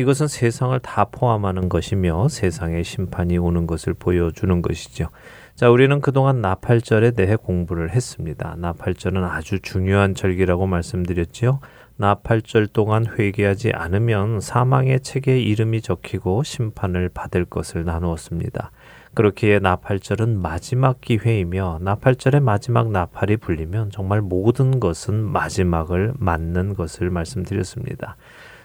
[0.00, 5.08] 이것은 세상을 다 포함하는 것이며 세상의 심판이 오는 것을 보여주는 것이죠.
[5.54, 8.56] 자, 우리는 그동안 나팔절에 대해 공부를 했습니다.
[8.56, 11.60] 나팔절은 아주 중요한 절기라고 말씀드렸지요.
[11.96, 18.70] 나팔절 동안 회개하지 않으면 사망의 책에 이름이 적히고 심판을 받을 것을 나누었습니다.
[19.12, 28.16] 그렇기에 나팔절은 마지막 기회이며 나팔절의 마지막 나팔이 불리면 정말 모든 것은 마지막을 맞는 것을 말씀드렸습니다.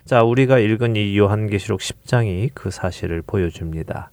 [0.05, 4.11] 자, 우리가 읽은 이 요한계시록 10장이 그 사실을 보여줍니다.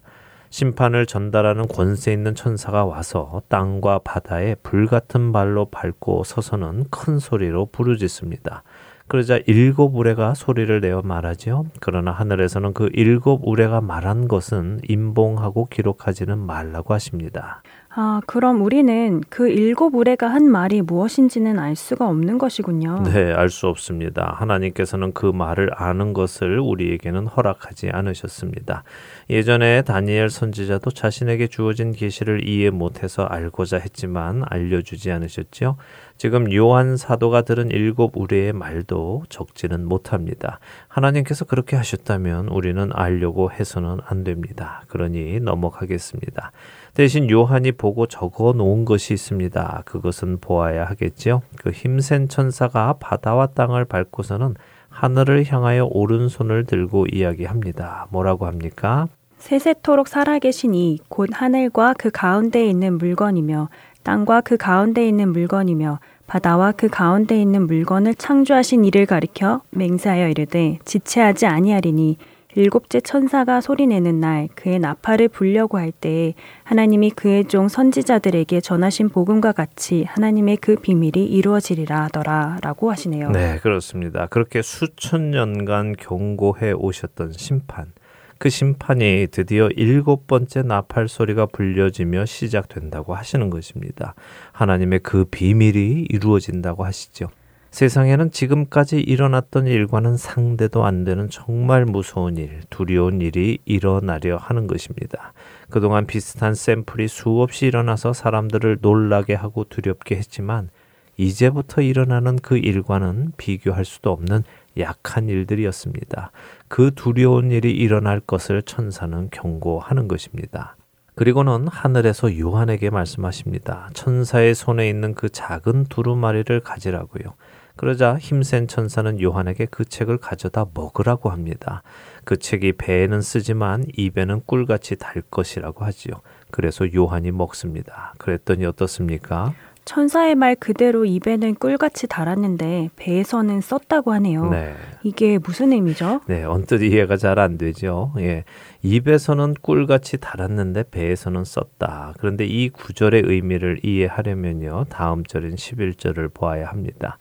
[0.49, 8.63] 심판을 전달하는 권세 있는 천사가 와서 땅과 바다에 불같은 발로 밟고 서서는 큰 소리로 부르짖습니다.
[9.07, 11.65] 그러자 일곱 우레가 소리를 내어 말하지요.
[11.79, 17.61] 그러나 하늘에서는 그 일곱 우레가 말한 것은 임봉하고 기록하지는 말라고 하십니다.
[17.95, 23.03] 아, 그럼 우리는 그 일곱 우레가 한 말이 무엇인지는 알 수가 없는 것이군요.
[23.03, 24.33] 네, 알 수 없습니다.
[24.39, 28.83] 하나님께서는 그 말을 아는 것을 우리에게는 허락하지 않으셨습니다.
[29.29, 35.77] 예전에 다니엘 선지자도 자신에게 주어진 계시를 이해 못해서 알고자 했지만 알려주지 않으셨지요.
[36.17, 40.59] 지금 요한 사도가 들은 일곱 우레의 말도 적지는 못합니다.
[40.87, 44.83] 하나님께서 그렇게 하셨다면 우리는 알려고 해서는 안 됩니다.
[44.87, 46.51] 그러니 넘어가겠습니다.
[46.93, 49.81] 대신 요한이 보고 적어 놓은 것이 있습니다.
[49.85, 51.41] 그것은 보아야 하겠지요.
[51.57, 54.55] 그 힘센 천사가 바다와 땅을 밟고서는
[54.89, 58.07] 하늘을 향하여 오른손을 들고 이야기합니다.
[58.11, 59.07] 뭐라고 합니까?
[59.39, 63.69] 세세토록 살아계신 이 곧 하늘과 그 가운데에 있는 물건이며
[64.03, 70.79] 땅과 그 가운데에 있는 물건이며 바다와 그 가운데 있는 물건을 창조하신 이를 가리켜 맹세하여 이르되
[70.85, 72.17] 지체하지 아니하리니
[72.55, 76.33] 일곱째 천사가 소리내는 날 그의 나팔을 불려고 할 때에
[76.63, 83.31] 하나님이 그의 종 선지자들에게 전하신 복음과 같이 하나님의 그 비밀이 이루어지리라 하더라라고 하시네요.
[83.31, 84.27] 네, 그렇습니다.
[84.27, 87.91] 그렇게 수천 년간 경고해 오셨던 심판
[88.37, 94.15] 그 심판이 드디어 일곱 번째 나팔 소리가 불려지며 시작된다고 하시는 것입니다.
[94.51, 97.29] 하나님의 그 비밀이 이루어진다고 하시죠.
[97.73, 105.33] 세상에는 지금까지 일어났던 일과는 상대도 안 되는 정말 무서운 일, 두려운 일이 일어나려 하는 것입니다.
[105.71, 110.69] 그동안 비슷한 샘플이 수없이 일어나서 사람들을 놀라게 하고 두렵게 했지만
[111.17, 114.43] 이제부터 일어나는 그 일과는 비교할 수도 없는
[114.77, 116.31] 약한 일들이었습니다.
[116.67, 120.75] 그 두려운 일이 일어날 것을 천사는 경고하는 것입니다.
[121.15, 123.89] 그리고는 하늘에서 요한에게 말씀하십니다.
[123.93, 127.33] 천사의 손에 있는 그 작은 두루마리를 가지라고요.
[127.75, 131.81] 그러자 힘센 천사는 요한에게 그 책을 가져다 먹으라고 합니다.
[132.23, 136.13] 그 책이 배에는 쓰지만 입에는 꿀같이 달 것이라고 하지요.
[136.51, 138.13] 그래서 요한이 먹습니다.
[138.19, 139.53] 그랬더니 어떻습니까?
[139.85, 144.49] 천사의 말 그대로 입에는 꿀같이 달았는데 배에서는 썼다고 하네요.
[144.49, 144.75] 네.
[145.03, 146.21] 이게 무슨 의미죠?
[146.27, 148.13] 네, 언뜻 이해가 잘 안 되죠.
[148.19, 148.45] 예.
[148.81, 152.13] 입에서는 꿀같이 달았는데 배에서는 썼다.
[152.17, 154.85] 그런데 이 구절의 의미를 이해하려면요.
[154.89, 157.17] 다음 절인 11절을 보아야 합니다.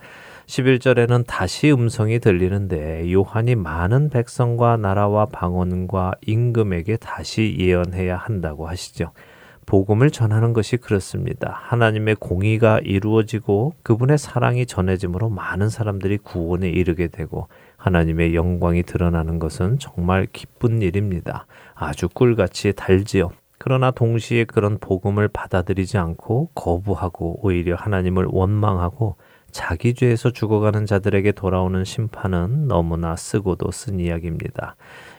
[0.53, 9.12] 11절에는 다시 음성이 들리는데 요한이 많은 백성과 나라와 방언과 임금에게 다시 예언해야 한다고 하시죠.
[9.64, 11.59] 복음을 전하는 것이 그렇습니다.
[11.62, 17.48] 하나님의 공의가 이루어지고 그분의 사랑이 전해짐으로 많은 사람들이 구원에 이르게 되고
[17.78, 21.46] 하나님의 영광이 드러나는 것은 정말 기쁜 일입니다.
[21.74, 23.30] 아주 꿀같이 달지요.
[23.57, 29.16] 그러나 동시에 그런 복음을 받아들이지 않고 거부하고 오히려 하나님을 원망하고
[29.53, 34.76] 자기 죄에서 죽어가는 자들에게 돌아오는 심판은 너무나 쓰고도 쓴 이야기입니다.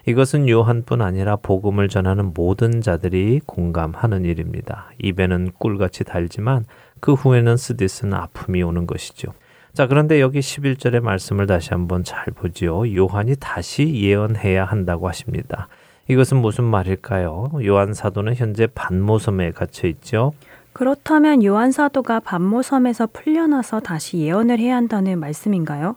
[0.07, 4.89] 이것은 요한뿐 아니라 복음을 전하는 모든 자들이 공감하는 일입니다.
[5.01, 6.65] 입에는 꿀같이 달지만
[6.99, 9.33] 그 후에는 쓰디쓴 아픔이 오는 것이죠.
[9.73, 12.93] 자, 그런데 여기 11절의 말씀을 다시 한번 잘 보지요.
[12.95, 15.67] 요한이 다시 예언해야 한다고 하십니다.
[16.09, 17.51] 이것은 무슨 말일까요?
[17.65, 20.33] 요한 사도는 현재 반모섬에 갇혀 있죠.
[20.73, 25.95] 그렇다면 요한 사도가 반모섬에서 풀려나서 다시 예언을 해야 한다는 말씀인가요?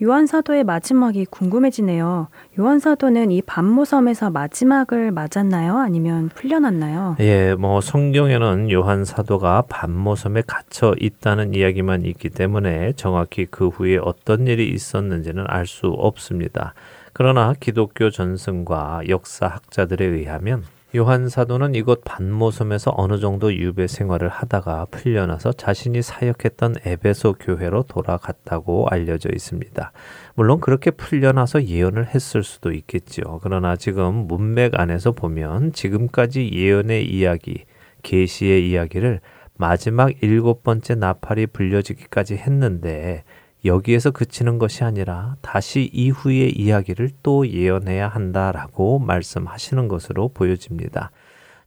[0.00, 2.28] 요한 사도의 마지막이 궁금해지네요.
[2.60, 5.76] 요한 사도는 이 반모섬에서 마지막을 맞았나요?
[5.78, 7.16] 아니면 풀려났나요?
[7.18, 14.46] 예, 뭐 성경에는 요한 사도가 반모섬에 갇혀 있다는 이야기만 있기 때문에 정확히 그 후에 어떤
[14.46, 16.74] 일이 있었는지는 알 수 없습니다.
[17.12, 20.62] 그러나 기독교 전승과 역사학자들에 의하면
[20.96, 28.88] 요한 사도는 이곳 반모섬에서 어느 정도 유배 생활을 하다가 풀려나서 자신이 사역했던 에베소 교회로 돌아갔다고
[28.88, 29.92] 알려져 있습니다.
[30.34, 33.38] 물론 그렇게 풀려나서 예언을 했을 수도 있겠죠.
[33.42, 37.64] 그러나 지금 문맥 안에서 보면 지금까지 예언의 이야기,
[38.02, 39.20] 계시의 이야기를
[39.58, 43.24] 마지막 일곱 번째 나팔이 불려지기까지 했는데
[43.68, 51.12] 여기에서 그치는 것이 아니라 다시 이후의 이야기를 또 예언해야 한다라고 말씀하시는 것으로 보여집니다.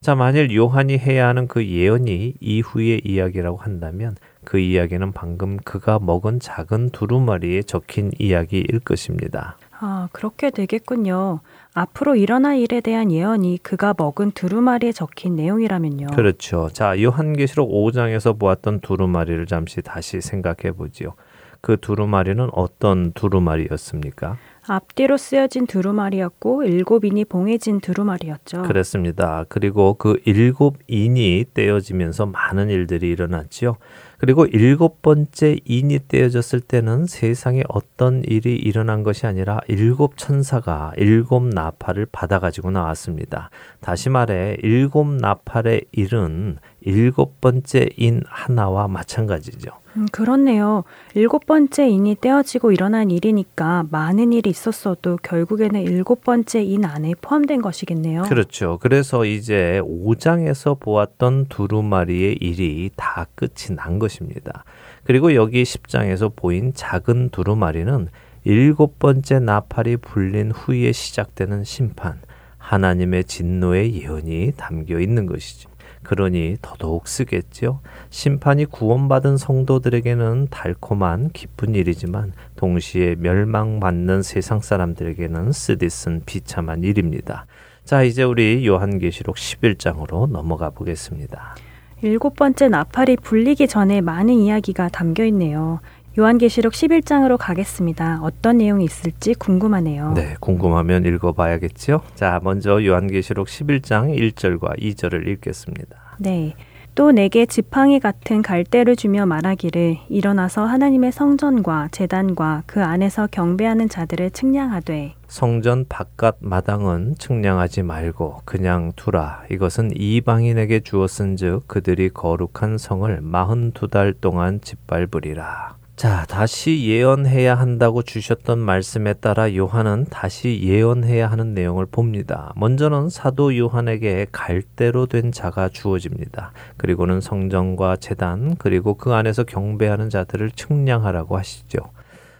[0.01, 6.39] 자, 만일 요한이 해야 하는 그 예언이 이후의 이야기라고 한다면 그 이야기는 방금 그가 먹은
[6.39, 9.57] 작은 두루마리에 적힌 이야기일 것입니다.
[9.79, 11.41] 아, 그렇게 되겠군요.
[11.73, 16.07] 앞으로 일어날 일에 대한 예언이 그가 먹은 두루마리에 적힌 내용이라면요.
[16.07, 16.69] 그렇죠.
[16.73, 21.13] 자, 요한계시록 5장에서 보았던 두루마리를 잠시 다시 생각해 보지요.
[21.61, 24.37] 그 두루마리는 어떤 두루마리였습니까?
[24.67, 28.63] 앞뒤로 쓰여진 두루마리였고 일곱 인이 봉해진 두루마리였죠.
[28.63, 29.45] 그렇습니다.
[29.49, 33.77] 그리고 그 일곱 인이 떼어지면서 많은 일들이 일어났지요.
[34.19, 41.43] 그리고 일곱 번째 인이 떼어졌을 때는 세상에 어떤 일이 일어난 것이 아니라 일곱 천사가 일곱
[41.43, 43.49] 나팔을 받아 가지고 나왔습니다.
[43.79, 49.80] 다시 말해 일곱 나팔의 일은 일곱 번째 인 하나와 마찬가지죠.
[49.97, 50.83] 음, 그렇네요.
[51.15, 57.61] 일곱 번째 인이 떼어지고 일어난 일이니까 많은 일이 있었어도 결국에는 일곱 번째 인 안에 포함된
[57.61, 58.23] 것이겠네요.
[58.23, 58.77] 그렇죠.
[58.81, 64.63] 그래서 이제 5장에서 보았던 두루마리의 일이 다 끝이 난 것입니다.
[65.03, 68.07] 그리고 여기 10장에서 보인 작은 두루마리는
[68.43, 72.19] 일곱 번째 나팔이 불린 후에 시작되는 심판,
[72.57, 75.70] 하나님의 진노의 예언이 담겨 있는 것이죠.
[76.11, 77.79] 그러니 더더욱 쓰겠지요.
[78.09, 87.45] 심판이 구원받은 성도들에게는 달콤한 기쁜 일이지만 동시에 멸망받는 세상 사람들에게는 쓰디쓴 비참한 일입니다.
[87.85, 91.55] 자, 이제 우리 요한계시록 11장으로 넘어가 보겠습니다.
[92.01, 95.79] 일곱 번째 나팔이 불리기 전에 많은 이야기가 담겨 있네요.
[96.19, 98.19] 요한계시록 11장으로 가겠습니다.
[98.21, 100.11] 어떤 내용이 있을지 궁금하네요.
[100.11, 102.01] 네, 궁금하면 읽어봐야겠죠.
[102.15, 106.00] 자, 먼저 요한계시록 11장 1절과 2절을 읽겠습니다.
[106.21, 106.53] 네.
[106.93, 114.29] 또 내게 지팡이 같은 갈대를 주며 말하기를 일어나서 하나님의 성전과 재단과 그 안에서 경배하는 자들을
[114.31, 123.71] 측량하되 성전 바깥 마당은 측량하지 말고 그냥 두라 이것은 이방인에게 주었은즉 그들이 거룩한 성을 마흔
[123.71, 131.53] 두 달 동안 짓밟으리라 자, 다시 예언해야 한다고 주셨던 말씀에 따라 요한은 다시 예언해야 하는
[131.53, 132.53] 내용을 봅니다.
[132.55, 136.53] 먼저는 사도 요한에게 갈대로 된 자가 주어집니다.
[136.77, 141.77] 그리고는 성전과 재단, 그리고 그 안에서 경배하는 자들을 측량하라고 하시죠.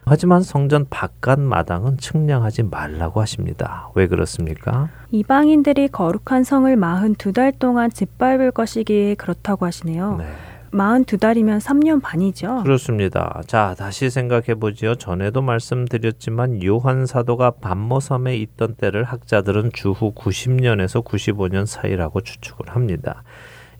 [0.05, 3.91] 하지만 성전 바깥 마당은 측량하지 말라고 하십니다.
[3.93, 4.89] 왜 그렇습니까?
[5.11, 10.15] 이방인들이 거룩한 성을 마흔 두 달 동안 짓밟을 것이기에 그렇다고 하시네요.
[10.17, 10.25] 네.
[10.71, 12.63] 42달이면 3년 반이죠.
[12.63, 13.41] 그렇습니다.
[13.45, 14.95] 자, 다시 생각해 보지요.
[14.95, 23.23] 전에도 말씀드렸지만 요한 사도가 반모섬에 있던 때를 학자들은 주후 90년에서 95년 사이라고 추측을 합니다.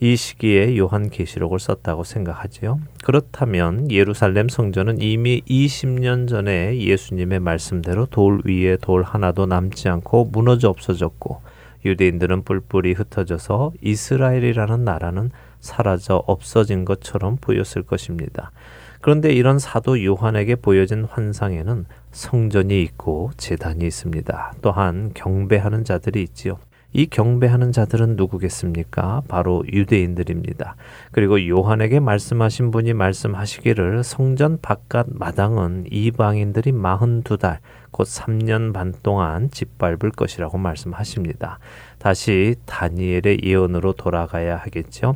[0.04, 2.80] 이 시기에 요한 계시록을 썼다고 생각하지요.
[3.04, 10.70] 그렇다면 예루살렘 성전은 이미 20년 전에 예수님의 말씀대로 돌 위에 돌 하나도 남지 않고 무너져
[10.70, 11.42] 없어졌고
[11.86, 15.30] 유대인들은 뿔뿔이 흩어져서 이스라엘이라는 나라는
[15.62, 18.52] 사라져 없어진 것처럼 보였을 것입니다.
[19.00, 24.54] 그런데 이런 사도 요한에게 보여진 환상에는 성전이 있고 재단이 있습니다.
[24.62, 26.60] 또한 경배하는 자들이 있지요.
[26.94, 29.22] 이 경배하는 자들은 누구겠습니까?
[29.30, 30.76] 바로 유대인들입니다.
[31.12, 37.60] 그리고 요한에게 말씀하신 분이 말씀하시기를 성전 바깥 마당은 이방인들이 42달,
[37.92, 41.60] 곧 3년 반 동안 짓밟을 것이라고 말씀하십니다.
[41.98, 45.16] 다시 다니엘의 예언으로 돌아가야 하겠죠.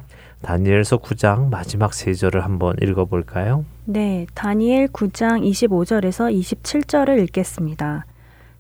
[0.50, 3.66] 다니엘서 9장 마지막 세 절을 한번 읽어 볼까요?
[3.86, 8.06] 네, 다니엘 9장 25절에서 27절을 읽겠습니다.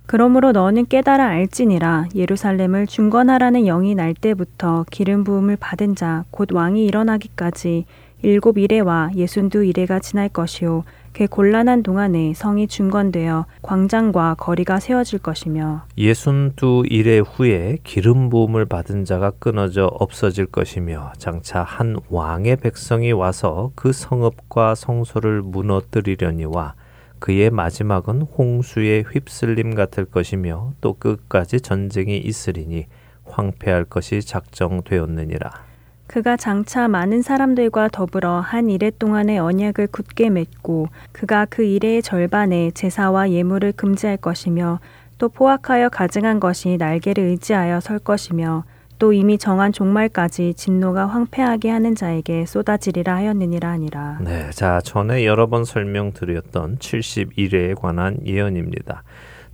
[0.08, 6.84] 그러므로 너는 깨달아 알지니라 예루살렘을 중건하라는 영이 날 때부터 기름 부음을 받은 자 곧 왕이
[6.86, 7.86] 일어나기까지
[8.24, 10.84] 일곱 이래와 예순두 이래가 지날 것이요
[11.16, 19.06] 그 곤란한 동안에 성이 중건되어 광장과 거리가 세워질 것이며 예순두 이래 후에 기름 부음을 받은
[19.06, 26.74] 자가 끊어져 없어질 것이며 장차 한 왕의 백성이 와서 그 성읍과 성소를 무너뜨리려니와
[27.20, 32.88] 그의 마지막은 홍수의 휩쓸림 같을 것이며 또 끝까지 전쟁이 있으리니
[33.24, 35.75] 황폐할 것이 작정되었느니라.
[36.08, 42.72] 그가 장차 많은 사람들과 더불어 한 이래 동안의 언약을 굳게 맺고 그가 그 이래의 절반에
[42.72, 44.80] 제사와 예물을 금지할 것이며
[45.18, 48.64] 또 포악하여 가증한 것이 날개를 의지하여 설 것이며
[48.98, 54.20] 또 이미 정한 종말까지 진노가 황폐하게 하는 자에게 쏟아지리라 하였느니라 하니라.
[54.22, 59.04] 네, 자 전에 여러 번 설명드렸던 71회에 관한 예언입니다.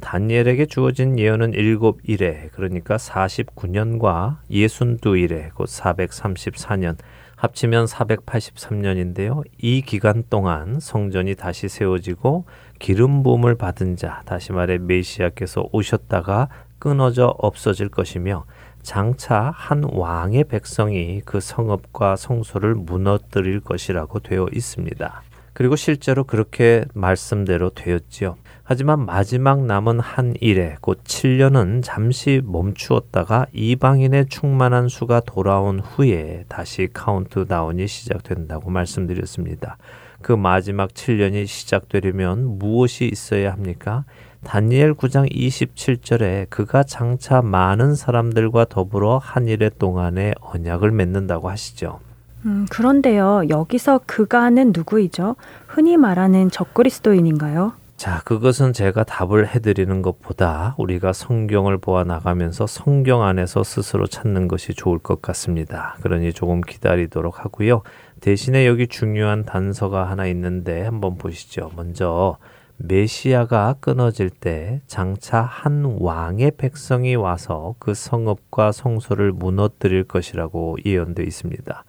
[0.01, 6.97] 다니엘에게 주어진 예언은 7일에 그러니까 49년과 62일에 곧 434년
[7.37, 9.43] 합치면 483년인데요.
[9.57, 12.45] 이 기간 동안 성전이 다시 세워지고
[12.77, 18.45] 기름 부음을 받은 자, 다시 말해 메시아께서 오셨다가 끊어져 없어질 것이며
[18.83, 25.23] 장차 한 왕의 백성이 그 성읍과 성소를 무너뜨릴 것이라고 되어 있습니다.
[25.53, 28.37] 그리고 실제로 그렇게 말씀대로 되었지요.
[28.63, 36.87] 하지만 마지막 남은 한 이레 곧 7년은 잠시 멈추었다가 이방인의 충만한 수가 돌아온 후에 다시
[36.93, 39.77] 카운트다운이 시작된다고 말씀드렸습니다.
[40.21, 44.05] 그 마지막 7년이 시작되려면 무엇이 있어야 합니까?
[44.43, 51.99] 다니엘 9장 27절에 그가 장차 많은 사람들과 더불어 한 일의 동안에 언약을 맺는다고 하시죠.
[52.45, 53.43] 음, 그런데요.
[53.49, 55.35] 여기서 그가는 누구이죠?
[55.67, 57.73] 흔히 말하는 적그리스도인인가요?
[58.01, 64.73] 자, 그것은 제가 답을 해드리는 것보다 우리가 성경을 보아 나가면서 성경 안에서 스스로 찾는 것이
[64.73, 65.97] 좋을 것 같습니다.
[66.01, 67.83] 그러니 조금 기다리도록 하고요.
[68.19, 71.69] 대신에 여기 중요한 단서가 하나 있는데 한번 보시죠.
[71.75, 72.37] 먼저
[72.77, 81.83] 메시아가 끊어질 때 장차 한 왕의 백성이 와서 그 성읍과 성소를 무너뜨릴 것이라고 예언되어 있습니다.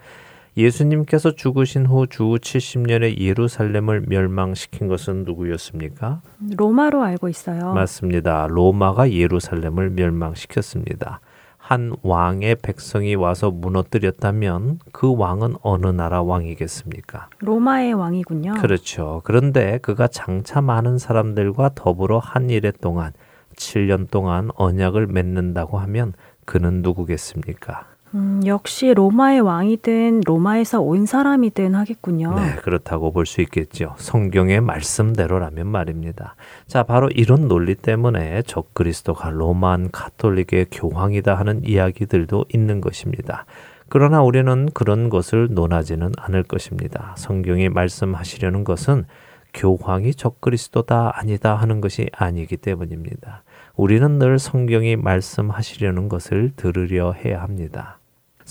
[0.57, 6.21] 예수님께서 죽으신 후 주 70년에 예루살렘을 멸망시킨 것은 누구였습니까?
[6.57, 7.73] 로마로 알고 있어요.
[7.73, 8.47] 맞습니다.
[8.51, 11.21] 로마가 예루살렘을 멸망시켰습니다.
[11.57, 17.29] 한 왕의 백성이 와서 무너뜨렸다면 그 왕은 어느 나라 왕이겠습니까?
[17.39, 18.55] 로마의 왕이군요.
[18.55, 19.23] 그렇죠.
[19.25, 23.13] 그런데 그가 장차 많은 사람들과 더불어 한 일에 동안
[23.57, 26.13] 7년 동안 언약을 맺는다고 하면
[26.45, 27.87] 그는 누구겠습니까?
[28.15, 32.35] 음, 역시 로마의 왕이든 로마에서 온 사람이든 하겠군요.
[32.35, 33.95] 네, 그렇다고 볼 수 있겠죠.
[33.97, 36.35] 성경의 말씀대로라면 말입니다.
[36.67, 43.47] 자, 바로 이런 논리 때문에 적그리스도가 로만 카톨릭의 교황이다 하는 이야기들도 있는 것입니다.
[43.89, 47.15] 그러나 우리는 그런 것을 논하지는 않을 것입니다.
[47.17, 49.07] 성경이 말씀하시려는 것은
[49.55, 53.43] 교황이 적그리스도다 아니다 하는 것이 아니기 때문입니다.
[53.77, 57.99] 우리는 늘 성경이 말씀하시려는 것을 들으려 해야 합니다.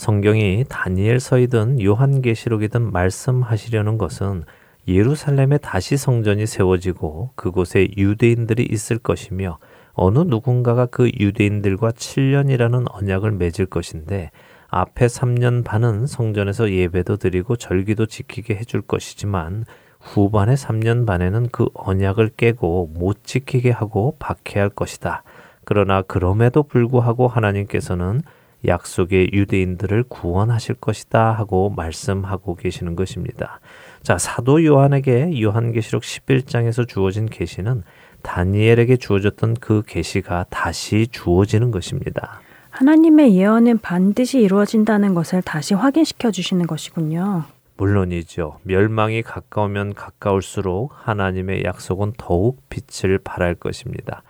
[0.02, 4.42] 성경이 다니엘서이든 요한계시록이든 말씀하시려는 것은
[4.88, 9.58] 예루살렘에 다시 성전이 세워지고 그곳에 유대인들이 있을 것이며
[9.92, 14.32] 어느 누군가가 그 유대인들과 7년이라는 언약을 맺을 것인데
[14.70, 19.64] 앞에 3년 반은 성전에서 예배도 드리고 절기도 지키게 해줄 것이지만
[20.00, 25.22] 후반의 3년 반에는 그 언약을 깨고 못 지키게 하고 박해할 것이다.
[25.64, 28.22] 그러나 그럼에도 불구하고 하나님께서는
[28.66, 33.60] 약속의 유대인들을 구원하실 것이다 하고 말씀하고 계시는 것입니다.
[34.02, 37.82] 자, 사도 요한에게 요한계시록 11장에서 주어진 계시는
[38.22, 42.40] 다니엘에게 주어졌던 그 계시가 다시 주어지는 것입니다.
[42.70, 47.44] 하나님의 예언은 반드시 이루어진다는 것을 다시 확인시켜 주시는 것이군요.
[47.76, 48.60] 물론이죠.
[48.62, 54.22] 멸망이 가까우면 가까울수록 하나님의 약속은 더욱 빛을 발할 것입니다.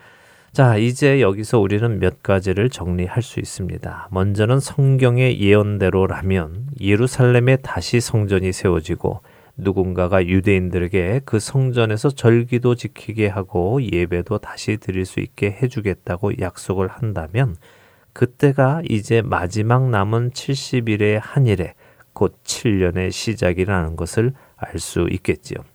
[0.52, 4.08] 자, 이제 여기서 우리는 몇 가지를 정리할 수 있습니다.
[4.10, 9.22] 먼저는 성경의 예언대로라면 예루살렘에 다시 성전이 세워지고
[9.56, 17.56] 누군가가 유대인들에게 그 성전에서 절기도 지키게 하고 예배도 다시 드릴 수 있게 해주겠다고 약속을 한다면
[18.12, 21.72] 그때가 이제 마지막 남은 70일의 한 일에
[22.12, 25.71] 곧 7년의 시작이라는 것을 알 수 있겠지요.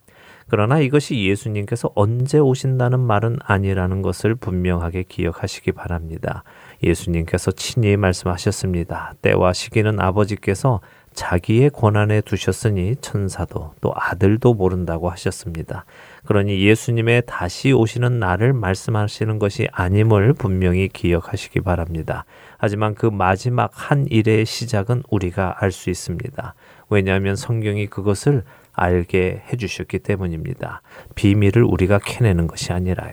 [0.49, 6.43] 그러나 이것이 예수님께서 언제 오신다는 말은 아니라는 것을 분명하게 기억하시기 바랍니다.
[6.83, 9.13] 예수님께서 친히 말씀하셨습니다.
[9.21, 10.79] 때와 시기는 아버지께서
[11.17, 15.83] 자기의 권한에 두셨으니 천사도 또 아들도 모른다고 하셨습니다.
[16.25, 22.25] 그러니 예수님의 다시 오시는 날을 말씀하시는 것이 아님을 분명히 기억하시기 바랍니다.
[22.59, 26.53] 하지만 그 마지막 한 일의 시작은 우리가 알 수 있습니다.
[26.89, 28.43] 왜냐하면 성경이 그것을
[28.77, 30.81] 알게 해주셨기 때문입니다.
[31.15, 33.11] 비밀을 우리가 캐내는 것이 아니라요.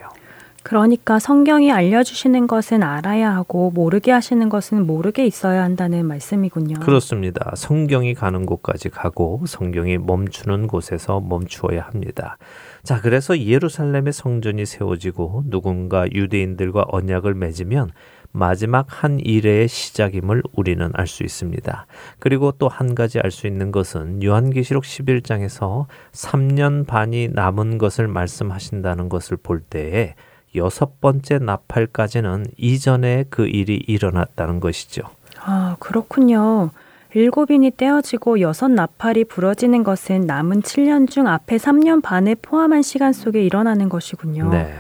[0.65, 6.81] 그러니까 성경이 알려주시는 것은 알아야 하고 모르게 하시는 것은 모르게 있어야 한다는 말씀이군요.
[6.81, 7.53] 그렇습니다.
[7.55, 12.39] 성경이 가는 곳까지 가고 성경이 멈추는 곳에서 멈추어야 합니다.
[12.83, 17.91] 자, 그래서 예루살렘의 성전이 세워지고 누군가 유대인들과 언약을 맺으면
[18.37, 21.87] 마지막 한 일의 시작임을 우리는 알 수 있습니다.
[22.19, 29.09] 그리고 또 한 가지 알 수 있는 것은 요한계시록 11장에서 3년 반이 남은 것을 말씀하신다는
[29.09, 30.15] 것을 볼 때에
[30.57, 35.03] 여섯 번째 나팔까지는 이전에 그 일이 일어났다는 것이죠.
[35.41, 36.71] 아, 그렇군요.
[37.15, 43.45] 일곱인이 떼어지고 여섯 나팔이 부러지는 것은 남은 7년 중 앞에 3년 반을 포함한 시간 속에
[43.45, 44.51] 일어나는 것이군요.
[44.51, 44.75] 네.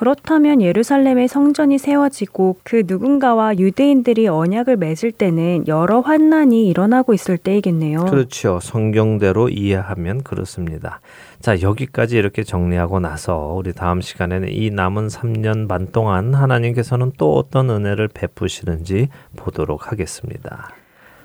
[0.00, 8.06] 그렇다면 예루살렘의 성전이 세워지고 그 누군가와 유대인들이 언약을 맺을 때는 여러 환난이 일어나고 있을 때이겠네요.
[8.06, 8.60] 그렇죠.
[8.62, 11.02] 성경대로 이해하면 그렇습니다.
[11.40, 17.34] 자, 여기까지 이렇게 정리하고 나서 우리 다음 시간에는 이 남은 3년 반 동안 하나님께서는 또
[17.34, 20.70] 어떤 은혜를 베푸시는지 보도록 하겠습니다.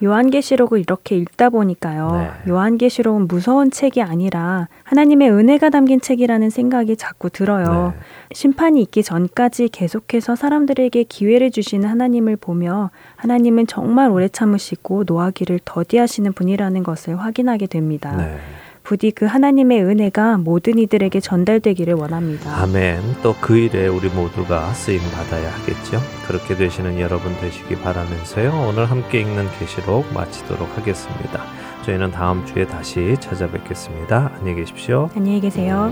[0.03, 2.11] 요한계시록을 이렇게 읽다 보니까요.
[2.11, 2.51] 네.
[2.51, 7.93] 요한계시록은 무서운 책이 아니라 하나님의 은혜가 담긴 책이라는 생각이 자꾸 들어요.
[7.95, 7.99] 네.
[8.33, 16.33] 심판이 있기 전까지 계속해서 사람들에게 기회를 주시는 하나님을 보며 하나님은 정말 오래 참으시고 노하기를 더디하시는
[16.33, 18.15] 분이라는 것을 확인하게 됩니다.
[18.15, 18.37] 네.
[18.85, 22.55] 부디 그 하나님의 은혜가 모든 이들에게 전달되기를 원합니다.
[22.61, 22.99] 아멘.
[23.23, 25.99] 또 그 일에 우리 모두가 쓰임 받아야 하겠죠.
[26.27, 28.67] 그렇게 되시는 여러분 되시기 바라면서요.
[28.69, 31.43] 오늘 함께 읽는 계시록 마치도록 하겠습니다.
[31.83, 34.31] 저희는 다음 주에 다시 찾아뵙겠습니다.
[34.39, 35.09] 안녕히 계십시오.
[35.15, 35.91] 안녕히 계세요.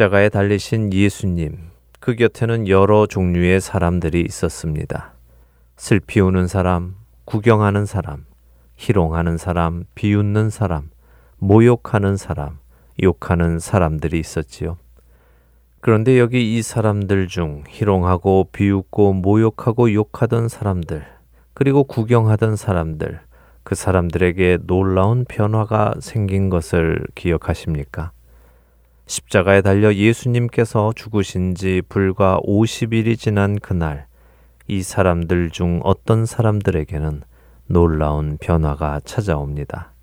[0.00, 1.58] 십자가에 달리신 예수님,
[1.98, 5.12] 그 곁에는 여러 종류의 사람들이 있었습니다.
[5.76, 6.94] 슬피 우는 사람,
[7.26, 8.24] 구경하는 사람,
[8.76, 10.88] 희롱하는 사람, 비웃는 사람,
[11.36, 12.58] 모욕하는 사람,
[13.02, 14.78] 욕하는 사람들이 있었지요.
[15.82, 21.04] 그런데 여기 이 사람들 중 희롱하고 비웃고 모욕하고 욕하던 사람들,
[21.52, 23.20] 그리고 구경하던 사람들,
[23.64, 28.12] 그 사람들에게 놀라운 변화가 생긴 것을 기억하십니까?
[29.10, 34.06] 십자가에 달려 예수님께서 죽으신 지 불과 50일이 지난 그날,
[34.68, 37.22] 이 사람들 중 어떤 사람들에게는
[37.66, 39.94] 놀라운 변화가 찾아옵니다.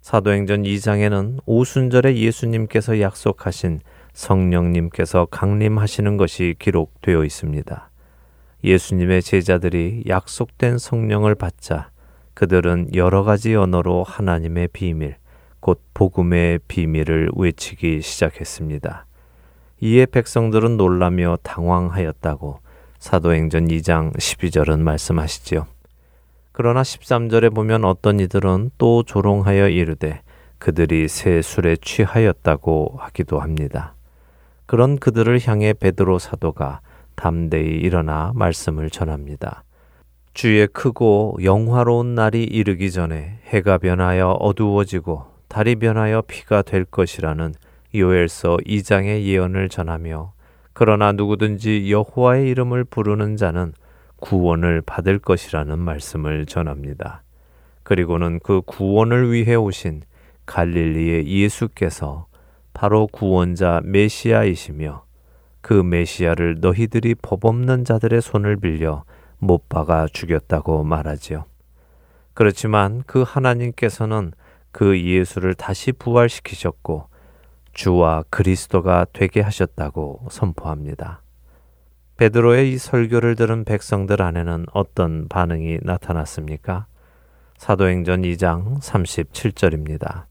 [0.00, 3.80] 사도행전 2장에는 오순절에 예수님께서 약속하신
[4.12, 7.90] 성령님께서 강림하시는 것이 기록되어 있습니다.
[8.62, 11.90] 예수님의 제자들이 약속된 성령을 받자
[12.34, 15.16] 그들은 여러 가지 언어로 하나님의 비밀,
[15.60, 19.06] 곧 복음의 비밀을 외치기 시작했습니다.
[19.80, 22.60] 이에 백성들은 놀라며 당황하였다고
[22.98, 25.66] 사도행전 2장 12절은 말씀하시지요.
[26.52, 30.20] 그러나 13절에 보면 어떤 이들은 또 조롱하여 이르되
[30.58, 33.94] 그들이 새 술에 취하였다고 하기도 합니다.
[34.66, 36.80] 그런 그들을 향해 베드로 사도가
[37.14, 39.64] 담대히 일어나 말씀을 전합니다.
[40.34, 47.54] 주의 크고 영화로운 날이 이르기 전에 해가 변하여 어두워지고 달이 변하여 피가 될 것이라는
[47.92, 50.32] 요엘서 2장의 예언을 전하며
[50.72, 53.72] 그러나 누구든지 여호와의 이름을 부르는 자는
[54.20, 57.24] 구원을 받을 것이라는 말씀을 전합니다.
[57.82, 60.02] 그리고는 그 구원을 위해 오신
[60.46, 62.26] 갈릴리의 예수께서
[62.72, 65.02] 바로 구원자 메시아이시며
[65.62, 69.02] 그 메시아를 너희들이 법 없는 자들의 손을 빌려
[69.38, 71.44] 못 박아 죽였다고 말하지요.
[72.34, 74.30] 그렇지만 그 하나님께서는
[74.72, 77.08] 그 예수를 다시 부활시키셨고
[77.72, 81.22] 주와 그리스도가 되게 하셨다고 선포합니다.
[82.16, 86.86] 베드로의 이 설교를 들은 백성들 안에는 어떤 반응이 나타났습니까?
[87.56, 90.24] 사도행전 2장 37절입니다.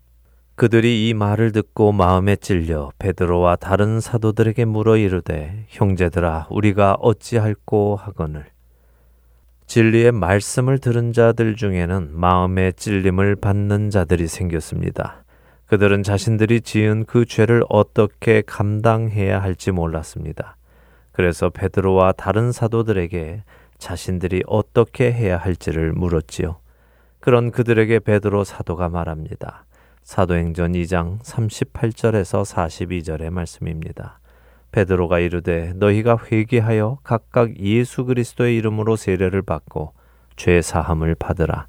[0.56, 8.46] 그들이 이 말을 듣고 마음에 찔려 베드로와 다른 사도들에게 물어 이르되 형제들아 우리가 어찌할꼬 하거늘
[9.70, 15.24] 진리의 말씀을 들은 자들 중에는 마음의 찔림을 받는 자들이 생겼습니다.
[15.68, 20.56] 그들은 자신들이 지은 그 죄를 어떻게 감당해야 할지 몰랐습니다.
[21.12, 23.44] 그래서 베드로와 다른 사도들에게
[23.78, 26.58] 자신들이 어떻게 해야 할지를 물었지요.
[27.20, 29.66] 그런 그들에게 베드로 사도가 말합니다.
[30.02, 34.19] 사도행전 2장 38절에서 42절의 말씀입니다.
[34.72, 39.94] 베드로가 이르되 너희가 회개하여 각각 예수 그리스도의 이름으로 세례를 받고
[40.36, 41.68] 죄 사함을 받으라.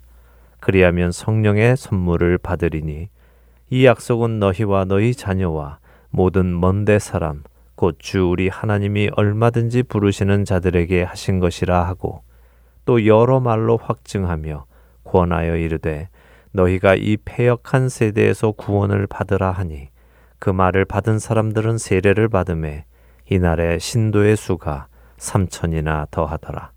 [0.61, 3.09] 그리하면 성령의 선물을 받으리니
[3.71, 5.79] 이 약속은 너희와 너희 자녀와
[6.11, 7.43] 모든 먼데 사람
[7.77, 12.23] 곧 주 우리 하나님이 얼마든지 부르시는 자들에게 하신 것이라 하고
[12.85, 14.67] 또 여러 말로 확증하며
[15.05, 16.11] 권하여 이르되
[16.53, 19.89] 너희가 이 패역한 세대에서 구원을 받으라 하니
[20.39, 22.85] 그 말을 받은 사람들은 세례를 받음에
[23.33, 26.73] 이날에 신도의 수가 삼천이나 더하더라.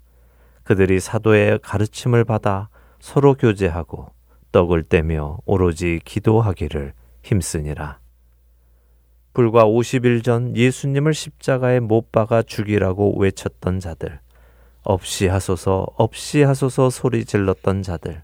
[0.64, 4.12] 그들이 사도의 가르침을 받아 서로 교제하고
[4.52, 6.94] 떡을 떼며 오로지 기도하기를
[7.24, 7.98] 힘쓰니라.
[9.34, 14.20] 불과 50일 전 예수님을 십자가에 못 박아 죽이라고 외쳤던 자들,
[14.84, 18.22] 없이 하소서, 없이 하소서 소리 질렀던 자들,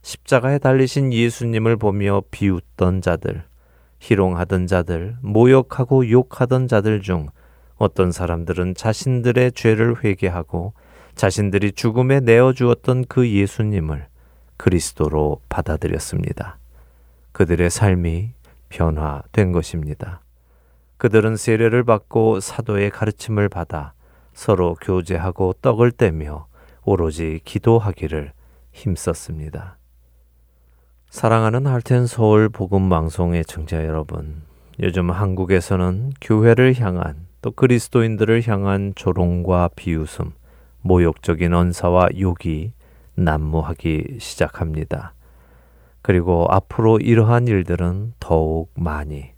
[0.00, 3.44] 십자가에 달리신 예수님을 보며 비웃던 자들,
[3.98, 7.28] 희롱하던 자들, 모욕하고 욕하던 자들 중
[7.80, 10.74] 어떤 사람들은 자신들의 죄를 회개하고
[11.14, 14.06] 자신들이 죽음에 내어 주었던 그 예수님을
[14.58, 16.58] 그리스도로 받아들였습니다.
[17.32, 18.32] 그들의 삶이
[18.68, 20.20] 변화된 것입니다.
[20.98, 23.94] 그들은 세례를 받고 사도의 가르침을 받아
[24.34, 26.48] 서로 교제하고 떡을 떼며
[26.84, 28.34] 오로지 기도하기를
[28.72, 29.78] 힘썼습니다.
[31.08, 34.42] 사랑하는 할텐 서울 복음 방송의 청자 여러분,
[34.82, 40.32] 요즘 한국에서는 교회를 향한 또 그리스도인들을 향한 조롱과 비웃음,
[40.82, 42.72] 모욕적인 언사와 욕이
[43.14, 45.14] 난무하기 시작합니다.
[46.02, 49.30] 그리고 앞으로 이러한 일들은 더욱 많이,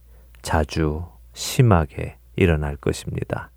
[0.43, 3.51] 자주, 심하게 일어날 것입니다.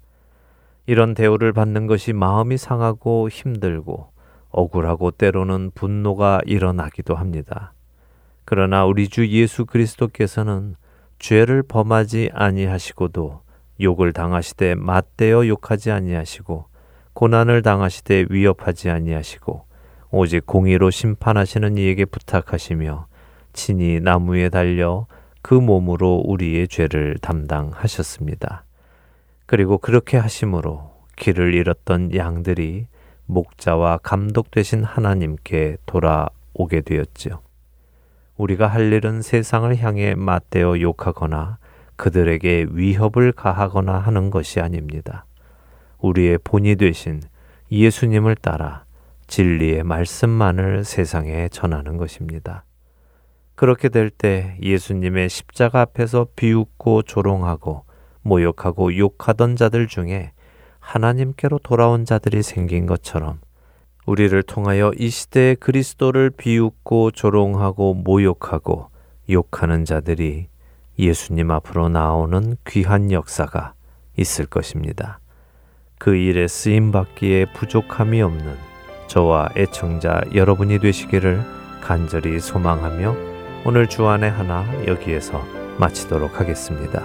[0.88, 4.12] 이런 대우를 받는 것이 마음이 상하고 힘들고
[4.50, 7.74] 억울하고 때로는 분노가 일어나기도 합니다.
[8.46, 10.76] 그러나 우리 주 예수 그리스도께서는
[11.18, 13.45] 죄를 범하지 아니하시고도
[13.82, 16.66] 욕을 당하시되 맞대어 욕하지 아니하시고
[17.14, 19.66] 고난을 당하시되 위협하지 아니하시고
[20.12, 23.08] 오직 공의로 심판하시는 이에게 부탁하시며
[23.54, 25.08] 친히 나무에 달려
[25.42, 28.64] 그 몸으로 우리의 죄를 담당하셨습니다.
[29.46, 32.88] 그리고 그렇게 하심으로 길을 잃었던 양들이
[33.28, 37.42] 목자와 감독 되신 하나님께 돌아오게 되었지요.
[38.38, 41.58] 우리가 할 일은 세상을 향해 맞대어 욕하거나
[41.96, 45.26] 그들에게 위협을 가하거나 하는 것이 아닙니다.
[46.00, 47.22] 우리의 본이 되신
[47.72, 48.86] 예수님을 따라
[49.28, 52.64] 진리의 말씀만을 세상에 전하는 것입니다.
[53.56, 57.86] 그렇게 될 때 예수님의 십자가 앞에서 비웃고 조롱하고
[58.22, 60.32] 모욕하고 욕하던 자들 중에
[60.80, 63.40] 하나님께로 돌아온 자들이 생긴 것처럼
[64.06, 68.90] 우리를 통하여 이 시대의 그리스도를 비웃고 조롱하고 모욕하고
[69.30, 70.48] 욕하는 자들이
[70.98, 73.74] 예수님 앞으로 나오는 귀한 역사가
[74.18, 75.20] 있을 것입니다.
[75.98, 78.56] 그 일에 쓰임 받기에 부족함이 없는
[79.08, 81.42] 저와 애청자 여러분이 되시기를
[81.82, 83.16] 간절히 소망하며
[83.66, 85.44] 오늘 주안의 하나 여기에서
[85.78, 87.04] 마치도록 하겠습니다.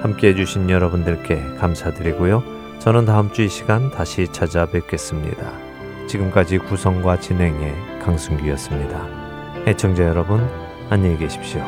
[0.00, 2.42] 함께 해주신 여러분들께 감사드리고요.
[2.78, 5.52] 저는 다음 주 이 시간 다시 찾아뵙겠습니다.
[6.06, 9.06] 지금까지 구성과 진행의 강승규였습니다.
[9.66, 10.48] 애청자 여러분,
[10.88, 11.60] 안녕히 계십시오.